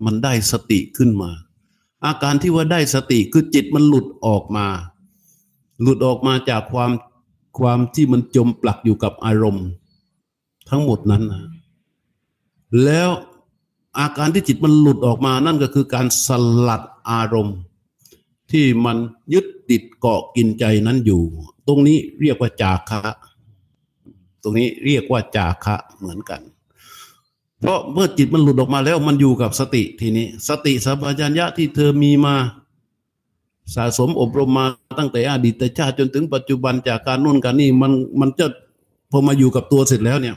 [0.05, 1.31] มันได้สติขึ้นมา
[2.05, 4.67] อาการที่ว่าได้สติคือจิตมันหลุดออกมา
[5.81, 6.91] หลุดออกมาจากความ
[7.59, 9.67] ความที่มันจมปลักอยู่กับอารมณ์
[10.69, 11.43] ทั้งหมดนั้นนะ
[12.83, 13.09] แล้ว
[13.99, 16.27] อาการที่จิตมันหลุดออกมานั่นก็คือการส
[16.67, 17.57] ลัดอารมณ์
[18.51, 18.97] ที่มัน
[19.33, 21.21] ยึดติดเกาะกินใจนั้นอยู่
[21.67, 23.01] ตรงนี้เรียกว่าจาคะ
[24.43, 26.41] ตรงนี้เรียกว่าจาคะเหมือนกัน
[27.59, 32.35] เพราะเมื่อจิตมันหลุดออกมาแล้วมันอยู่กับสติทีนี้ สติสัมปชัญญะที่เธอมีมา
[33.75, 34.65] สะสมอบรมมา
[34.99, 38.47] ตั้งแต่อดีตชาติจนถึงปัจจุบันจากการนู่นการนี่มันมันจะ
[39.11, 40.35] พอมาอยู่กับตัวเสร็จแล้วเนี่ย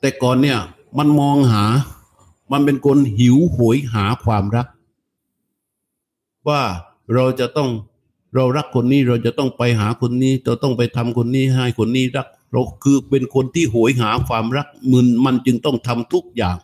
[0.00, 0.58] แต่ก่อนเนี่ย
[0.98, 1.64] มันมองหา
[2.52, 4.66] มันเป็นคนหิวโหยหาความรัก
[6.48, 6.62] ว่า
[7.14, 7.70] เราจะต้อง
[8.34, 16.56] เรารักคนนี้เราจะต้องไปหาคนนี้เราต้องไปทำคนนี้ให้คนนี้รัก เราคือเป็นคนที่โหยหาความรักมึนมันจึงต้องทำทุกอย่าง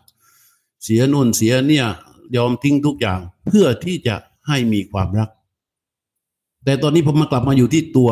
[0.85, 1.87] เสียนู่นเสียเนี่ย
[2.37, 4.15] ยอมทิ้งทุกอย่าง เพื่อที่จะ
[4.49, 5.29] ให้มีความรัก
[6.67, 8.11] แต่ตอนนี้พอมากลับมาอยู่ที่ตัว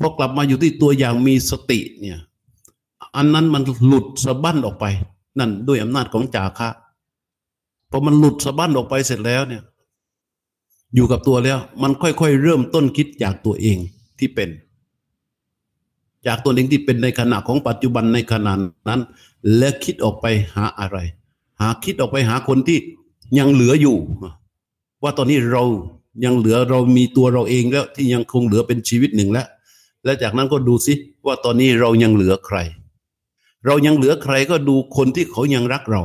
[0.00, 2.18] พอกลับมาอยู่ที่ตัวอย่างมีสติเนี่ย
[3.16, 4.84] อันนั้นมันหลุดสะบั้นออกไป
[5.38, 6.68] นั่นด้วยอำนาจของจาคะ
[7.90, 9.62] พอมันหลุดสะบั้นออกไปเสร็จแล้วเนี่ย
[10.94, 13.78] อยู่กับตัวแล้ว มันค่อยๆเริ่มต้นคิดจากตัวเอง
[14.18, 14.48] ที่เป็น
[16.26, 18.52] จากตัวเองที่เป็นในขณะของปัจจุบันในขณะ
[18.88, 19.00] นั้น
[19.56, 20.98] และคิดออกไปหาอะไร
[21.60, 22.78] หาคิดออกไปหาคนที่
[23.38, 23.96] ยังเหลืออยู่
[25.02, 25.64] ว่าตอนนี้เรา
[26.24, 29.46] ยังเหลือเรามีตัวเราเองแล้วที่ยังคงเหลือเป็นชีวิตหนึ่งแล้ว
[30.04, 30.94] และจากนั้นก็ดูสิ
[31.26, 32.56] ว่าตอนนี้เรายังเหลือใคร
[33.66, 36.02] เรายังเหลือใครก็ดูคนที่เขายังรักเรา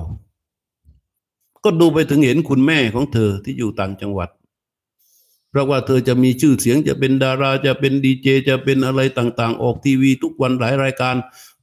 [1.63, 4.29] ก็ดูไปถึงเห็นคุณแม่ของเธอที่อยู่ต่างจังหวัด
[5.49, 11.15] เพราะว่าเธอจะมีชื่อเสียงจะเป็นดาราจะเป็นดีเจจะเป็นอะไรต่างๆ ออกทีวีทุกวันหลายรายการ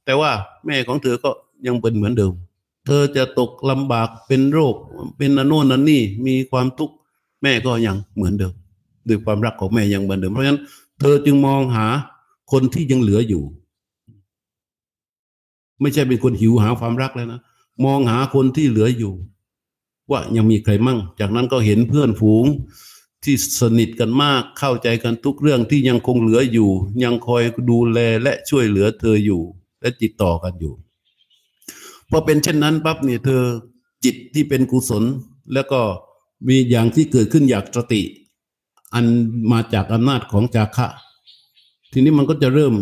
[0.05, 0.31] แต่ว่า
[0.65, 1.29] แม่ของเธอก็
[1.67, 2.33] ยังเป็นเหมือนเดิม
[2.85, 4.75] เธอจะตกลำบากเป็นโรค
[5.17, 6.95] เป็นอนโน่นนันนี่มีความทุกข์
[7.43, 8.53] แม่ก็ยังเหมือนเดิม
[9.07, 10.59] ด้วยความรักของแม่ยังเหมือนเดิมเพราะฉะนั้น
[10.99, 11.85] เธอจึงมองหา
[12.51, 13.43] คนที่ยังเหลืออยู่
[15.81, 17.41] ไม่ใช่เป็นคนหิวหาความรักแล้วนะ
[17.85, 19.13] มองหาคนที่เหลืออยู่
[20.11, 22.45] ว่ายังมีใครมั่ง จากนั้นก็เห็นเพื่อนฝูง
[23.23, 26.69] ที่สนิทกันมากเข้าใจกันทุกเรื่องที่ยังคงเหลืออยู่
[27.03, 29.41] ยังคอยดูแลและช่วยเหลือเธออยู่
[29.81, 30.73] และติดต่อกันอยู่
[32.09, 33.41] พอเป็นเช่นนั้นปั๊บเนี่ยเธอ
[34.03, 35.03] จิตที่เป็นกุศล
[35.53, 35.81] แล้วก็
[36.47, 38.01] มีอย่างที่เกิดขึ้นอยากสติ
[38.93, 39.05] อัน
[39.51, 40.87] มาจากอำนาจของจาคะ
[41.91, 42.75] ทีนี้มันก็จะเริ่ม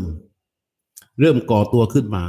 [1.19, 2.23] เริ่มก่อตัวขึ้นมา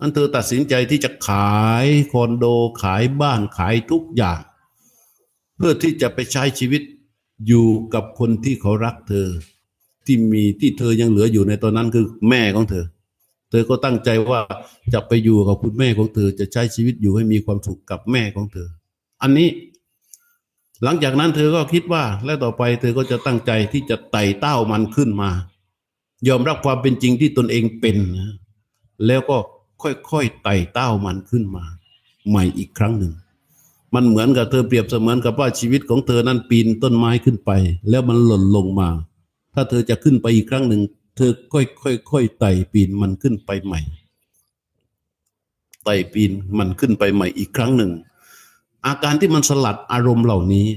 [0.00, 2.44] อันเธอตัดสินใจที่จะขายคอนโด
[2.82, 4.40] ขายบ้านขายทุกอย่าง
[5.56, 6.82] เพื่อที่จะไปใช้ชีวิต
[7.46, 9.28] อยู่กับคนที่เขารักเธอ
[10.06, 12.84] ที่มีที่เธอยังเหลืออยู่ในตอนนั้นคือแม่ของเธอ
[13.50, 14.40] เธอก็ตั้งใจว่า
[14.92, 18.68] จะไปอยู่กับคุณแม่ของเธอ จะใช้ชีวิตอยู่ให้มีความสุขกับแม่ของเธอ
[19.22, 19.48] อันนี้
[20.82, 25.30] หลังจากนั้นเธอก็คิดว่า และต่อไปเธอก็จะตั้งใจที่จะไต่เต้ามันขึ้นมา
[26.28, 28.34] ยอมรับความเป็นจริงที่ตนเองเป็นนะ
[29.06, 29.36] แล้วก็
[29.82, 31.64] ค่อยๆไต่เต้ามันขึ้นมา
[32.28, 33.12] ใหม่อีกครั้งหนึ่ง
[33.94, 37.50] มันเหมือนกับเธอเปรียบเสมือนกับว่าชีวิตของเธอนั้นปีนต้นไม้ขึ้นไป
[37.90, 38.88] แล้วมันหล่นลงมา
[39.54, 40.82] ถ้าเธอจะขึ้นไปอีกครั้งหนึ่ง
[41.16, 43.80] เธอค่อยๆไต่ปีนมันขึ้นไปใหม่
[45.84, 47.90] ไต่ปีนมันขึ้นไปใหม่อีกครั้งหนึ่ง
[48.86, 50.68] อาการที่มันสลัดอารมณ์เหล่านี้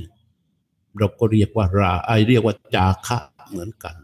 [0.98, 3.18] เราก็เรียกว่าราไอเรียกว่าจาคะ
[3.50, 3.96] เหมือนกัน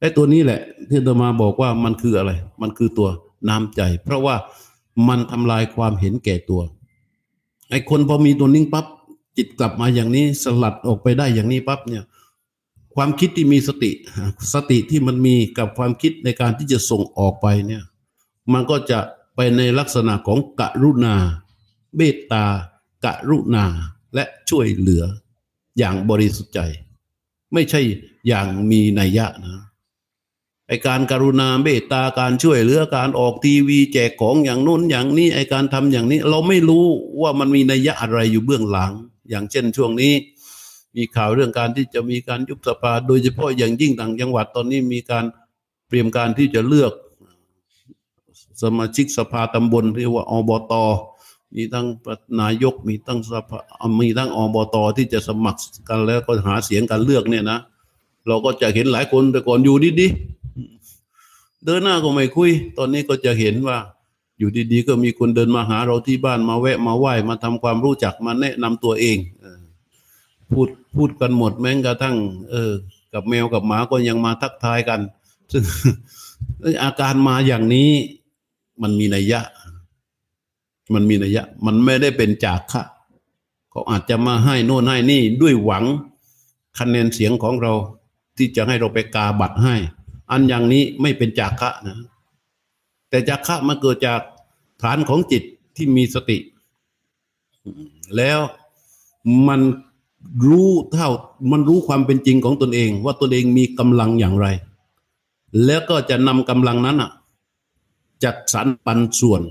[0.00, 2.32] ไอ้ตัวนี้แหละ ที่ตมาบอกว่ามันคืออะไร
[2.62, 3.08] มันคือตัว
[3.48, 4.36] น้ำใจ เพราะว่า
[5.08, 6.60] มันทำลายความเห็นแก่ตัว
[7.70, 8.86] ไอ้คนพอมีตัวนิ่งปั๊บ
[9.36, 12.04] จิตกลับมาอย่างนี้สลัดออกไปได้อย่างนี้ปั๊บเนี่ย
[12.94, 13.90] ความคิดที่มีสติ
[14.54, 17.82] สติที่มันมีกับความคิดในการที่จะส่งออกไปเนี่ย
[18.52, 18.98] มันก็จะ
[19.34, 21.14] ไปในลักษณะของกรุณา
[21.96, 22.44] เบตตา
[23.04, 23.66] กรุณา
[24.14, 25.04] และช่วยเหลือ
[25.78, 26.60] อย่างบริสุทธิ์ใจ
[27.52, 27.80] ไม่ใช่
[28.28, 29.62] อย่างมีนัยยะนะ
[30.68, 36.84] ไอการการุณาเมตตาการช่วยเหลือการออกทีวีแจกของอย่างนู้นอย่างนี้ไอการทำอย่างนี้ เราไม่รู้
[37.22, 38.92] ว่ามันมีนัยยะอะไรอยู่เบื้องหลัง
[39.30, 40.12] อย่างเช่นช่วงนี้
[40.96, 45.24] มีข่าวเรื่องการที่จะมีการยุบสภาโดยเฉพาะอย่างยิ่งต่างจังหวัดตอนนี้มีการ
[45.88, 46.92] เตรียมการที่จะเลือก
[48.62, 50.72] สมาชิกสภาตำบลเรียกว่าอบต
[51.56, 51.86] มีทั้ง
[52.40, 53.58] นายกมีทั้งสภา
[54.00, 57.58] มีทั้งอบตที่จะสมัครกันแล้วก็หาเสียงการเลือกเนี่ยนะ
[58.28, 63.78] เราก็จะเห็นหลายคนแต่ก่อนอยู่ดีๆเดินหน้าก็ไม่คุย ตอนนี้ก็จะเห็นว่า
[64.38, 69.18] อยู่ดีๆ ก็มีคนเดินมาหาเราที่บ้านมาแวะมาไหว้มาทำความรู้จักมาแนะนำตัวเอง
[70.52, 72.16] พูดพูดกันหมดแม้กระทั่ง
[72.50, 72.72] เออ
[73.12, 75.00] กับแมวกับหมาก็ยังมาทักทายกัน
[75.52, 75.64] ซึ่ง
[76.82, 77.90] อาการมาอย่างนี้
[78.82, 79.40] มันมีนัยยะ
[80.94, 82.84] มันมีนัยยะ มันไม่ได้เป็นจากค่ะ
[83.70, 85.84] เขาอาจจะมาให้โน่นให้นี่ด้วยหวัง
[86.78, 87.72] คะแนนเสียงของเรา
[88.36, 89.74] ที่จะให้เราไปกาบัตรให้
[90.30, 91.96] อันอย่างนี้ไม่เป็นจากะนะ
[93.08, 94.20] แต่จากะมันเกิดจาก
[94.82, 95.42] ฐานของจิต
[95.76, 96.38] ที่มีสติ
[98.16, 98.38] แล้ว
[99.48, 99.60] มัน
[100.48, 101.08] รู้เท่า
[101.52, 104.46] มันรู้ความเป็นจริงของตนเอง ว่าตนเองมีกำลังอย่างไร
[105.64, 107.10] แล้วก็จะนำกำลังนั้นอะ
[108.24, 109.42] จัดสรรปันส่วน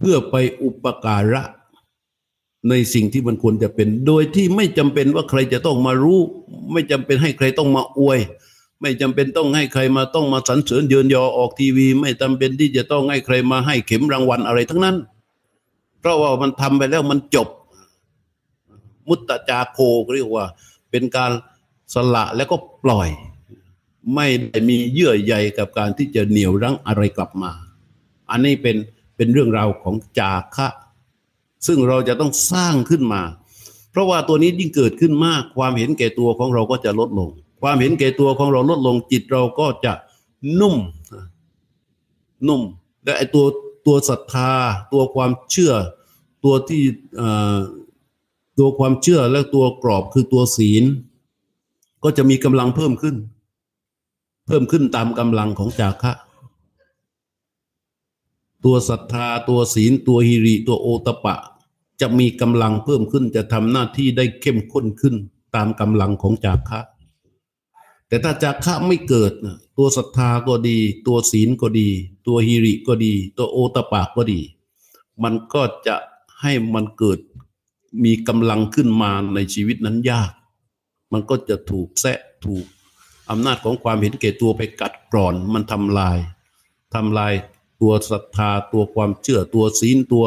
[0.00, 1.42] เพื่อไปอุปการะ
[2.68, 6.20] ในสิ่งที่มันควรจะเป็น โดยที่ไม่จำเป็นว่าใครจะต้องมารู้
[6.72, 8.20] ไม่จำเป็นให้ใครต้องมาอวย
[8.80, 14.96] ไม่จำเป็นต้องให้ใครมาต้องมาสรรเสริญเยือนยอออกทีวี ไม่จำเป็นที่จะต้องให้ใครมาให้เข็มรางวัลอะไรทั้งนั้น
[16.00, 17.48] เพราะว่ามันทำไปแล้วมันจบ
[19.08, 19.78] มุตตะจาโค
[20.14, 20.44] เรียกว่า
[20.90, 21.32] เป็นการ
[21.94, 23.08] สละแล้วก็ปล่อย
[24.14, 27.50] ไม่ได้มีเยื่อใยกับการที่จะเหนี่ยวรั้งอะไรกลับมา
[28.30, 28.76] อันนี้เป็น
[29.20, 30.68] เป็นเรื่องราวของจาคะ
[31.66, 33.22] ซึ่งเราจะต้องสร้างขึ้นมา
[33.90, 37.28] เพราะว่าตัวนี้ยิ่งเกิดขึ้นมาก ความเห็นแก่ตัวของเราก็จะลดลง
[37.62, 39.92] ความเห็นแก่ตัวของเราลดลงจิตเราก็จะ
[40.60, 40.76] นุ่ม
[42.48, 42.62] นุ่ม
[43.04, 43.44] และไอตัว
[43.86, 44.52] ตัวศรัทธา
[44.92, 45.72] ตัวความเชื่อ
[46.44, 46.82] ตัวที่
[48.58, 50.84] ตัวความเชื่อและตัวกรอบคือตัวศีล
[52.04, 53.16] ก็จะมีกำลังเพิ่มขึ้น
[54.46, 56.12] เพิ่มขึ้นตามกำลังของจาคะ
[58.64, 61.36] ตัวศรัทธาตัวศีลตัวฮิริตัวโอตปะ
[62.00, 65.14] จะมีกำลังเพิ่มขึ้นจะทำหน้าที่ได้เข้มข้นขึ้น
[65.54, 66.80] ตามกำลังของจาคะ
[68.08, 69.32] แต่ถ้าจากะไม่เกิด
[69.78, 71.88] ตัวศรัทธาก็ดี ตัวศีลก็ดี
[72.26, 74.40] ตัวฮิริก็ดี ตัวโอตปาก็ดี
[75.22, 75.96] มันก็จะ
[76.40, 77.18] ให้มันเกิด
[78.04, 80.32] มีกำลังขึ้นมาในชีวิตนั้นยาก
[81.12, 82.64] มันก็จะถูกแทะถูก
[83.30, 86.18] อำนาจของความเห็นแก่ตัวไปกัดกร่อน มันทำลาย
[86.94, 87.32] ทำลาย
[87.80, 90.24] ตัวศรัทธาตัวความเชื่อตัวศีลตัว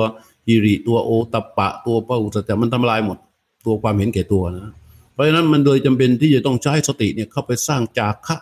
[0.47, 3.17] ฮิริตัวโอตปะ ตัวพระอุตตะมันทำลายหมด
[3.65, 4.67] ตัวความเห็นแก่ตัวนะ
[5.13, 8.37] เพราะฉะนั้นมันโดยจำเป็นที่จะต้องใช้สติเนี่ยเข้าไปสร้างจากะ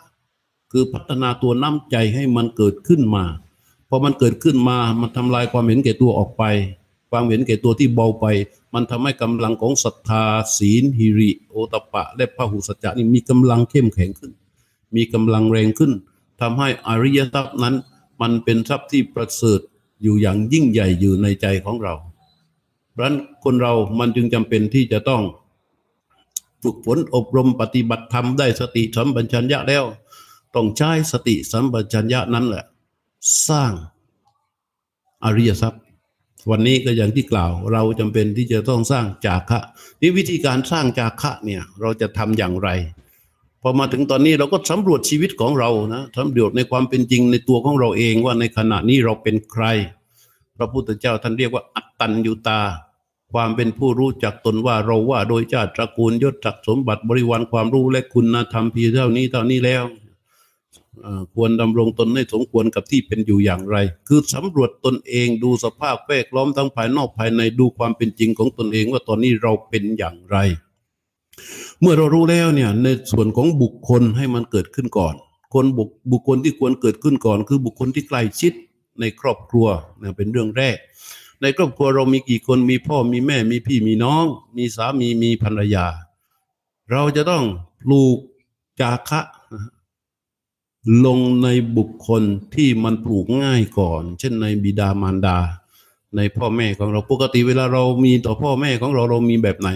[0.72, 3.24] คือพัฒนาตัวน้ำใจให้มันเกิดขึ้นมา
[3.90, 6.44] พอมันเกิดขึ้นมามันทำลายความเห็นแก่ตัวออกไป
[7.12, 8.26] ความเห็นแก่ตัวที่เบาไป
[8.74, 10.24] มันทำให้กำลังของศรัทธา
[10.58, 14.32] ศีลหิริ โอตปะ และพระหุสัจจะนี่มีกำลังเข้มแข็งขึ้น
[14.96, 15.92] มีกำลังแรงขึ้น
[16.42, 17.76] ทำให้อริยทรัพย์นั้น
[18.22, 19.62] มันเป็นทรัพย์ที่ประเสริฐ
[20.02, 21.94] อยู่อย่างยิ่งใหญ่อยู่ในใจของเรา
[22.92, 25.22] เพราะนั้นคนเรามันจึงจำเป็นที่จะต้อง
[26.64, 29.84] ฝึกฝนอบรมปฏิบัติธรรมได้สติสัมปชัญญะแล้ว
[30.56, 32.66] ต้องใช้สติสัมปชัญญะนั้นแหละ
[33.48, 33.74] สร้าง
[35.24, 35.84] อริยทรัพย์
[36.50, 39.60] วันนี้ก็อย่างที่กล่าว เราจำเป็นที่จะต้องสร้างจากะ
[40.02, 42.70] นี่วิธีการสร้างจากะเนี่ยเราจะทำอย่างไร
[43.62, 49.64] พอมาถึงตอนนี้เราก็สำรวจชีวิตของเรานะสำรวจในความเป็นจริงในตัวของเราเองว่าในขณะนี้เราเป็นใคร
[50.58, 52.60] พระพุทธเจ้าท่านเรียกว่าอัตตัญญูตา
[53.34, 59.84] ความเป็นผู้รู้จักตนว่าเราว่าโดยชาติตระกูลยศจักสมบัติบริวารความรู้และคุณธรรมเพียงเท่านี้เท่านี้แล้ว
[61.34, 70.38] ควรดำรงตนให้สมควรกับที่เป็นอยู่อย่างไร คือสำรวจตนเองดูสภาพแวดล้อมทั้งภายนอกภายในดูความเป็นจริงของตนเองว่าตอนนี้เราเป็นอย่างไร
[71.82, 75.16] เมื่อเรารู้แล้วเนี่ยในส่วนของบุคคลให้มันเกิดขึ้นก่อน
[75.54, 78.54] คนบุคบุคคลที่ควรเกิดขึ้นก่อน คือบุคคลที่ใกล้ชิด
[79.00, 79.68] ในครอบครัว
[80.00, 80.78] เนี่ยเป็นเรื่องแรก
[81.42, 84.26] ในครอบครัวเรามีกี่คนมีพ่อมีแม่มีพี่มีน้อง
[84.58, 85.86] มีสามีมีภรรยา
[86.92, 87.44] เราจะต้อง
[87.82, 88.18] ปลูก
[88.80, 89.22] จาคะ
[91.06, 92.24] ลงในบุคคล
[92.56, 95.38] ที่มันปลูกง่ายก่อน เช่นในบิดามารดา
[96.16, 99.70] ในพ่อแม่ของเราปกติเวลาเรามีต่อพ่อแม่ของเราเรามีแบบไหน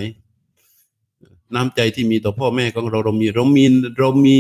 [1.54, 3.66] น้ำใจที่มีต่อพ่อแม่ของเราเรามีเรามี
[4.00, 4.40] เรามี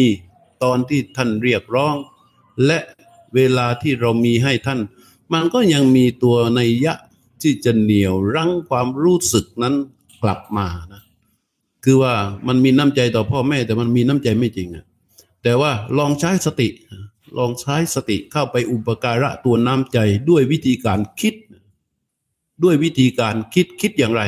[0.64, 1.96] ตอนที่ท่านเรียกร้อง
[2.66, 2.80] และ
[3.36, 4.80] เวลาที่เรามีให้ท่าน
[5.34, 6.96] มันก็ยังมีตัวในยะ
[7.42, 9.76] ที่จะเหนียวรั้งความรู้สึกนั้น
[10.24, 11.02] กลับมานะ
[11.84, 12.14] คือว่า
[12.48, 14.86] มันมีน้ำใจต่อพ่อแม่ แต่มันมีน้ำใจไม่จริงอะ
[15.44, 16.68] แต่ว่าลองใช้สติ
[17.38, 19.98] ลองใช้สติเข้าไปอุปการะตัวน้ำใจ
[20.30, 21.34] ด้วยวิธีการคิด
[22.64, 24.22] ด้วยวิธีการคิดคิดอย่างไร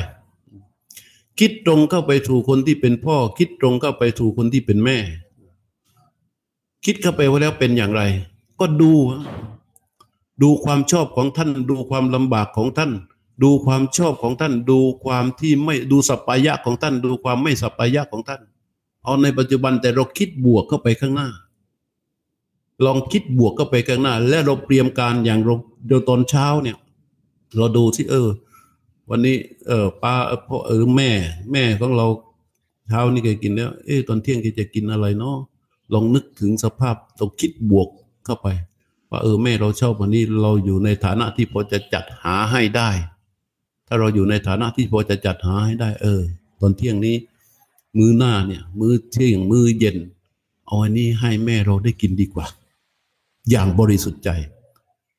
[1.40, 4.98] คิดตรงเข้าไปสู่คนที่เป็นพ่อ คิดตรงเข้าไปสู่คนที่เป็นแม่
[6.86, 8.02] คิดเข้าไปว่าแล้วเป็นอย่างไร
[8.60, 8.92] ก็ดู
[10.42, 12.92] ดูความชอบของท่าน ดูความลำบากของท่าน
[13.44, 18.42] ดูความชอบของท่าน ดูความที่ไม่ดูสัพพายะของท่าน ดูความไม่สัพพายะของท่าน
[19.04, 21.30] เอาในปัจจุบันแต่เราคิดบวกเข้าไปข้างหน้า
[22.86, 25.56] ลองคิดบวกเข้าไปข้างหน้า และเราเตรียมการอย่างเรา
[25.88, 26.78] เดี๋ยวตอนเช้าเนี่ย
[27.56, 28.30] เราดูที่เออ
[29.10, 30.16] วันนี้ เออป้า
[30.48, 31.10] พ่อเออแม่
[31.52, 32.08] แม่ของเรา
[32.88, 35.38] เช้านี่แกกินแล้ว เออตอนเที่ยงแกจะกินอะไรเนาะ
[35.94, 37.90] ลองนึกถึงสภาพต้องคิดบวก
[38.26, 38.48] เข้าไป
[39.10, 42.90] ว่าเออแม่เราชอบวันนี้เราอยู่ในฐานะที่พอจะจัดหาให้ได้
[43.88, 46.22] ถ้าเราอยู่ในฐานะที่พอจะจัดหาให้ได้ เออ
[46.62, 47.16] ตอนเที่ยงนี้
[47.98, 49.98] มื้อหน้าเนี่ย มื้อเที่ยงมื้อเย็น
[50.66, 52.46] เอาอันนี้ให้แม่เราได้กินดีกว่า
[53.50, 54.30] อย่างบริสุทธิ์ใจ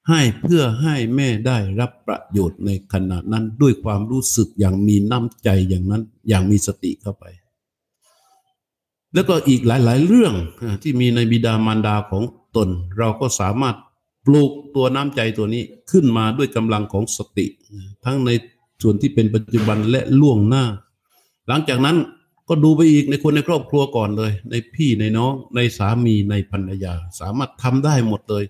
[0.09, 7.25] ให้เพื่อให้แม่ได้รับประโยชน์ในขณะนั้นด้วยความรู้สึกอย่างมีน้ำใจอย่างนั้น อย่างมีสติเข้าไป
[9.15, 10.35] แล้วก็อีกหลาย ๆ เรื่อง
[10.83, 12.23] ที่มีในบิดามารดาของ
[12.57, 12.69] ตน
[12.99, 13.77] เราก็สามารถ
[14.27, 17.47] ปลูกตัวน้ำใจตัวนี้ขึ้นมาด้วยกำลังของสติ
[18.05, 18.31] ทั้งใน
[18.83, 20.65] ส่วนที่เป็นปัจจุบันและล่วงหน้า
[21.49, 21.97] หลังจากนั้น
[22.49, 28.45] ก็ดูไปอีกในคนในครอบครัวก่อนเลย ในพี่ในน้องในสามีในภรรยา สามารถทำได้หมดเลย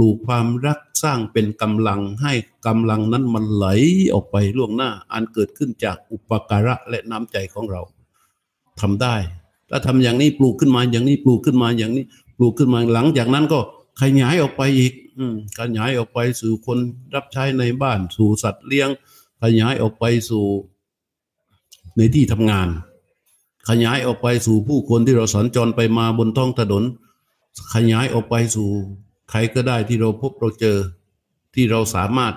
[0.00, 2.32] ลูกความรักสร้างเป็นกำลังให้
[2.66, 3.66] กำลังนั้นมันไหล
[4.12, 7.82] ออกไปล่วงหน้า อันเกิดขึ้นจากอุปการะและน้ำใจของเรา
[8.80, 9.16] ทำได้
[9.70, 12.04] ถ้าทำอย่างนี้ปลูกขึ้นมาอย่างนี้ปลูกขึ้นมาอย่างนี้
[12.36, 13.60] ปลูกขึ้นมาหลังจากนั้นก็
[14.00, 15.20] ขยายออกไปอีกอ
[15.58, 16.78] ขยายออกไปสู่คน
[17.14, 18.88] รับใช้ในบ้าน สู่สัตว์เลี้ยง
[19.42, 20.44] ขยายออกไปสู่
[21.96, 22.68] ในที่ทำงาน
[23.68, 26.84] ขยายออกไปสู่ผู้คนที่เราสัญจรไปมาบนท้องถนน
[27.74, 28.68] ขยายออกไปสู่
[29.30, 30.78] ใครก็ได้ที่เราพบเราเจอ
[31.54, 32.34] ที่เราสามารถ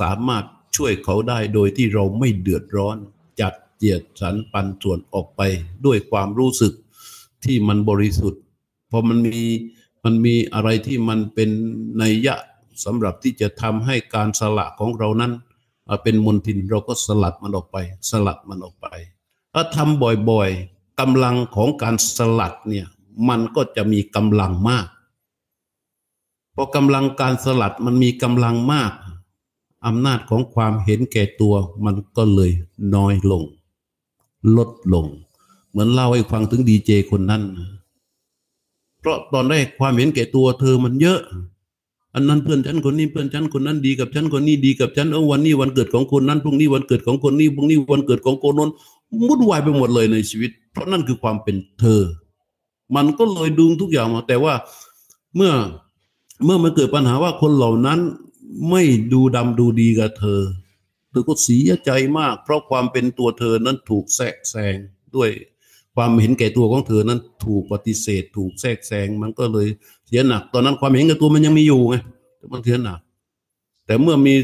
[0.00, 0.44] สามารถ
[0.76, 2.96] ช่วยเขาได้โดยที่เราไม่เดือดร้อน
[3.40, 5.40] จัดเจียดสรรปันส่วนออกไป
[5.86, 6.72] ด้วยความรู้สึก
[7.44, 8.42] ที่มันบริสุทธิ์
[8.90, 9.40] พอมันมี
[10.04, 11.50] มันมีอะไรที่มันเป็น
[12.02, 12.34] นัยยะ
[12.84, 15.32] สำหรับที่จะทำให้การสละของเรานั้น
[16.02, 17.76] เป็นมนทินเราก็สลัดมันออกไป
[18.10, 18.86] สลัดมันออกไป
[19.54, 22.86] ถ้าทำบ่อยๆกำลังของการสลัดเนี่ย
[23.28, 24.86] มันก็จะมีกำลังมาก
[26.60, 28.92] พอกำลังการสลัดมันมีกำลังมาก
[29.86, 32.50] อำนาจของความเห็นแก่ตัวมันก็เลย
[32.94, 33.42] น้อยลง
[34.56, 35.06] ลดลง
[35.70, 37.42] เหมือนเล่าให้ฟังถึงดีเจคนนั้น
[39.00, 41.20] เพราะตอนแรกความเห็นแก่ตัวเธอมันเยอะ
[42.14, 48.70] อันนั้นเพื่อนฉันคนนี้เพื่อนฉันคนนั้นดีกับฉันคนนี้ดีกับฉันเออวันนี้วันเกิดของคนนั้นพรุ่งนี้วันเกิดของคนนี้พรุ่งนี้วันเกิดของคนนั้น
[49.28, 52.02] วุ่นวายไปหมดเลยในชีวิต เพราะนั่นคือความเป็นเธอ
[52.96, 54.54] มันก็เลยดึงทุกอย่างมาแต่ว่า
[55.36, 55.52] เมื่อ
[56.44, 58.00] เมื่อมันเกิดปัญหาว่าคนเหล่านั้น
[58.70, 60.42] ไม่ดูดำดูดีกับเธอ
[61.10, 64.76] เธอก็เสียใจมาก เพราะความเป็นตัวเธอนั้นถูกแทรกแซง
[65.16, 65.30] ด้วย
[65.96, 69.68] ความเห็นแก่ตัวของเธอนั้นถูกปฏิเสธ ถูกแทรกแซงมันก็เลย
[70.06, 71.94] เสียหนัก ตอนนั้นความเห็นแก่ตัวมันยังมีอยู่ไง
[72.52, 72.98] มันเสียหนัก
[73.86, 74.34] แต่เมื่อมี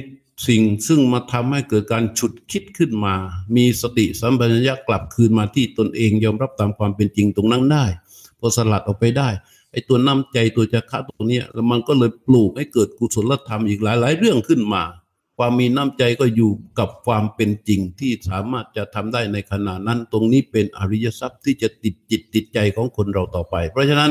[0.49, 3.15] สิ่งซึ่งมาทำให้เกิดการฉุดคิดขึ้นมา
[3.57, 7.85] มีสติสัมปชัญญะกลับคืนมาที่ตนเองยอมรับตามความเป็นจริงตรงนั้นได้
[8.39, 9.29] พอสลัดออกไปได้
[9.75, 14.85] ไอ้ตัวน้ำใจตัวจะฆ่าตรงนี้แล้วมันก็เลยปลูกให้เกิดกุศลธรรมอีกหลาย ๆ เรื่องขึ้นมา
[15.39, 24.11] ความมีน้ำใจก็อยู่กับความเป็นจริงที่สามารถจะทำได้ในขณะนั้น ตรงนี้เป็นอริยทรัพย์ที่จะติดจิตติดใจของคนเราต่อไป เพราะฉะนั้น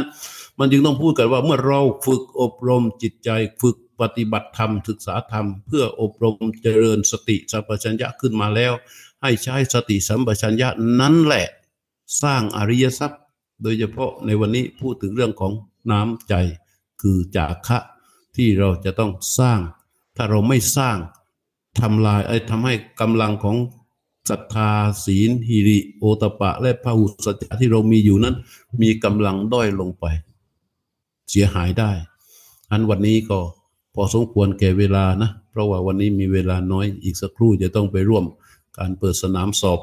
[0.60, 3.30] มันจึงต้องพูดกันว่าเมื่อเราฝึกอบรมจิตใจ
[3.62, 8.74] ฝึกปฏิบัติธรรมศึกษาธรรม เพื่ออบรมเจริญสติสัมปชัญญะขึ้นมาแล้ว
[9.22, 11.48] ให้ใช้สติสัมปชัญญะนั้นแหละ
[12.22, 13.22] สร้างอริยทรัพย์
[13.62, 15.54] โดยเฉพาะในวันนี้พูดถึงเรื่องของ
[15.92, 16.34] น้ำใจ
[17.02, 17.78] คือจาคะ
[18.36, 19.60] ที่เราจะต้องสร้าง
[20.16, 20.98] ถ้าเราไม่สร้าง
[21.80, 23.58] ทำลายไอ้ทำให้กำลังของ
[24.30, 24.72] ศรัทธา
[25.06, 28.36] ศีลฮิริ โอตปะ และพหุสัจจะที่เรามีอยู่นั้น
[28.82, 30.06] มีกำลังด้อยลงไป
[31.30, 31.92] เสียหายได้
[32.72, 33.40] อันวันนี้ก็
[33.94, 38.26] พอสมควรแก่เวลานะ เพราะว่าวันนี้มีเวลาน้อยอีกสักครู่จะต้องไปร่วม
[38.78, 39.80] การเปิดสนามสอบ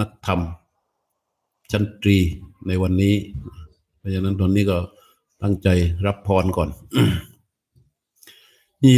[0.00, 0.40] นักธรรม
[1.72, 2.18] ชั้นตรี
[2.66, 3.14] ในวันนี้
[3.98, 4.78] เพราะฉะนั้นตอนนี้ก็
[5.42, 5.68] ตั้งใจ
[6.06, 6.68] รับพรก่อน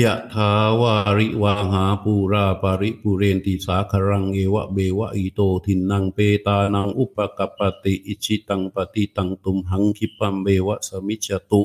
[0.02, 0.50] ยะถา
[0.80, 11.62] วาริวาหาปูราปาริปุเรนติสาครังเอวะเบวะอิโตทินังเปตานังอุปกปติอิชิตังปฏิตังตุมหังคิปัมเบวะสมิจตุ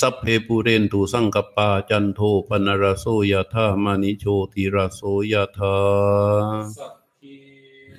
[0.00, 5.00] สัพเพปุเรนตุสังกปาจันโทปนรโสยะธามานิโชติรโส
[5.32, 5.74] ยะธา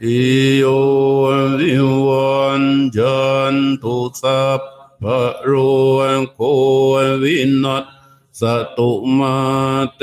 [0.05, 0.21] อิ
[0.57, 0.65] โย
[1.59, 1.75] วิ
[2.07, 2.63] วัน
[2.97, 3.21] จั
[3.53, 4.61] นตุสัพ
[5.01, 5.51] พะโร
[6.33, 6.39] โค
[7.21, 7.85] วินัส
[8.39, 8.41] ส
[8.77, 9.37] ตุมา
[9.95, 10.01] เต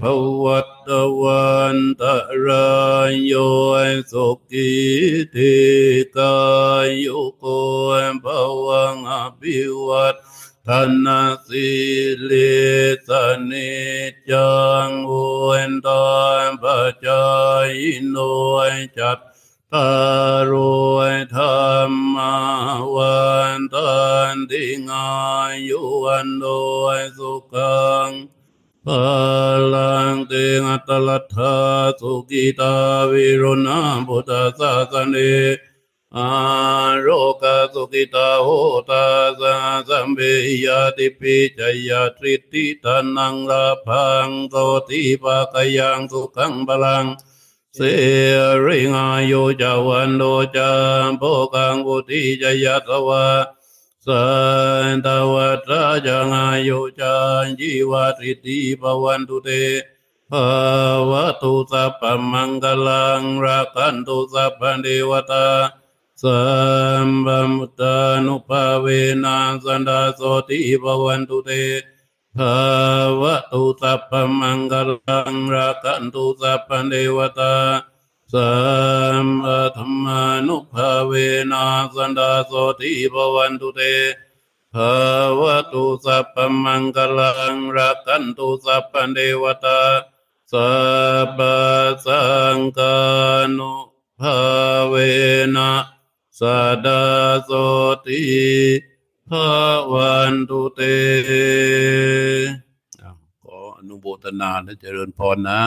[0.00, 0.02] ภ
[0.42, 0.88] วัต
[1.20, 2.02] วันต
[2.44, 2.70] รา
[3.10, 3.34] ยโย
[4.12, 4.72] สุกิ
[5.34, 5.56] ธิ
[6.16, 6.36] กา
[7.04, 7.44] ยุโก
[8.24, 8.26] ภ
[8.66, 10.16] วังอภิวัต
[10.68, 10.70] ท
[11.06, 11.08] น
[11.46, 11.68] สิ
[12.30, 12.56] ลิ
[13.08, 13.10] ส
[13.50, 13.72] นิ
[14.30, 14.50] จั
[14.86, 15.12] งโว
[15.70, 16.06] นตา
[16.46, 17.26] นปัจจา
[17.68, 17.70] ย
[18.08, 18.16] โน
[18.98, 19.18] จัต
[19.72, 19.88] ตา
[20.50, 20.52] ร
[20.94, 21.42] วยธร
[21.88, 22.34] รมา
[22.94, 23.18] วั
[23.56, 23.94] นตั
[24.34, 25.10] นติงา
[25.68, 26.46] ยุวันโด
[26.96, 28.10] ยสุขัง
[28.86, 28.88] พ
[29.74, 30.32] ลังเต
[30.64, 31.56] งัตลัทธา
[32.00, 32.74] สุกิตา
[33.10, 35.16] วิรุณาพุทธศาสเน
[37.02, 37.08] โร
[37.42, 38.48] กสุกิตาโห
[38.90, 39.04] ตา
[39.40, 39.54] สา
[39.88, 40.18] สัมเบ
[40.64, 44.56] ยติปิจยาตริติตานังลาพังโต
[44.88, 47.06] ติปะกยังสุขังบาลัง
[47.74, 47.80] เส
[48.66, 50.22] ริงายุจาวันโด
[50.56, 50.72] จา
[51.08, 51.22] มโพ
[51.54, 53.26] กังบุติจยาตวะ
[54.06, 54.24] สั
[54.92, 59.50] นตวัตราจังอายุจานจีวัติติปวันตุเต
[60.30, 60.46] ภา
[61.10, 62.02] วะตุสัพพ
[62.32, 65.46] มังกลังรักันตุสัพพเดวตา
[66.22, 66.40] สั
[67.06, 67.96] มบัมุตา
[68.26, 68.86] นุภาเว
[69.24, 71.50] นัสันดาโสติปวันตุเต
[72.36, 72.56] ภา
[73.20, 74.74] วะตุสัพพมังก
[75.08, 77.54] ลังรักันตุสัพพเดวตา
[78.32, 78.50] สั
[79.24, 79.44] มป
[79.76, 81.12] ธรรมานุภาเว
[81.52, 81.64] นั
[81.94, 83.80] สันดาโสติภวันตุเต
[84.74, 84.94] ภา
[85.40, 89.80] วะตุสัพพมังกลังรักันตุสัพพเดวตา
[90.52, 90.70] สั
[91.26, 91.38] พพ
[92.06, 92.22] สั
[92.56, 92.96] งกา
[93.56, 93.72] นุ
[94.20, 94.36] ภา
[94.88, 94.94] เว
[95.56, 95.70] นะ
[96.40, 97.04] สัดา
[97.44, 97.50] โส
[98.06, 98.22] ติ
[99.28, 99.48] ภา
[99.92, 100.80] วันตุเต
[103.42, 105.60] ขออนุโมทนาและเจริญพรนะ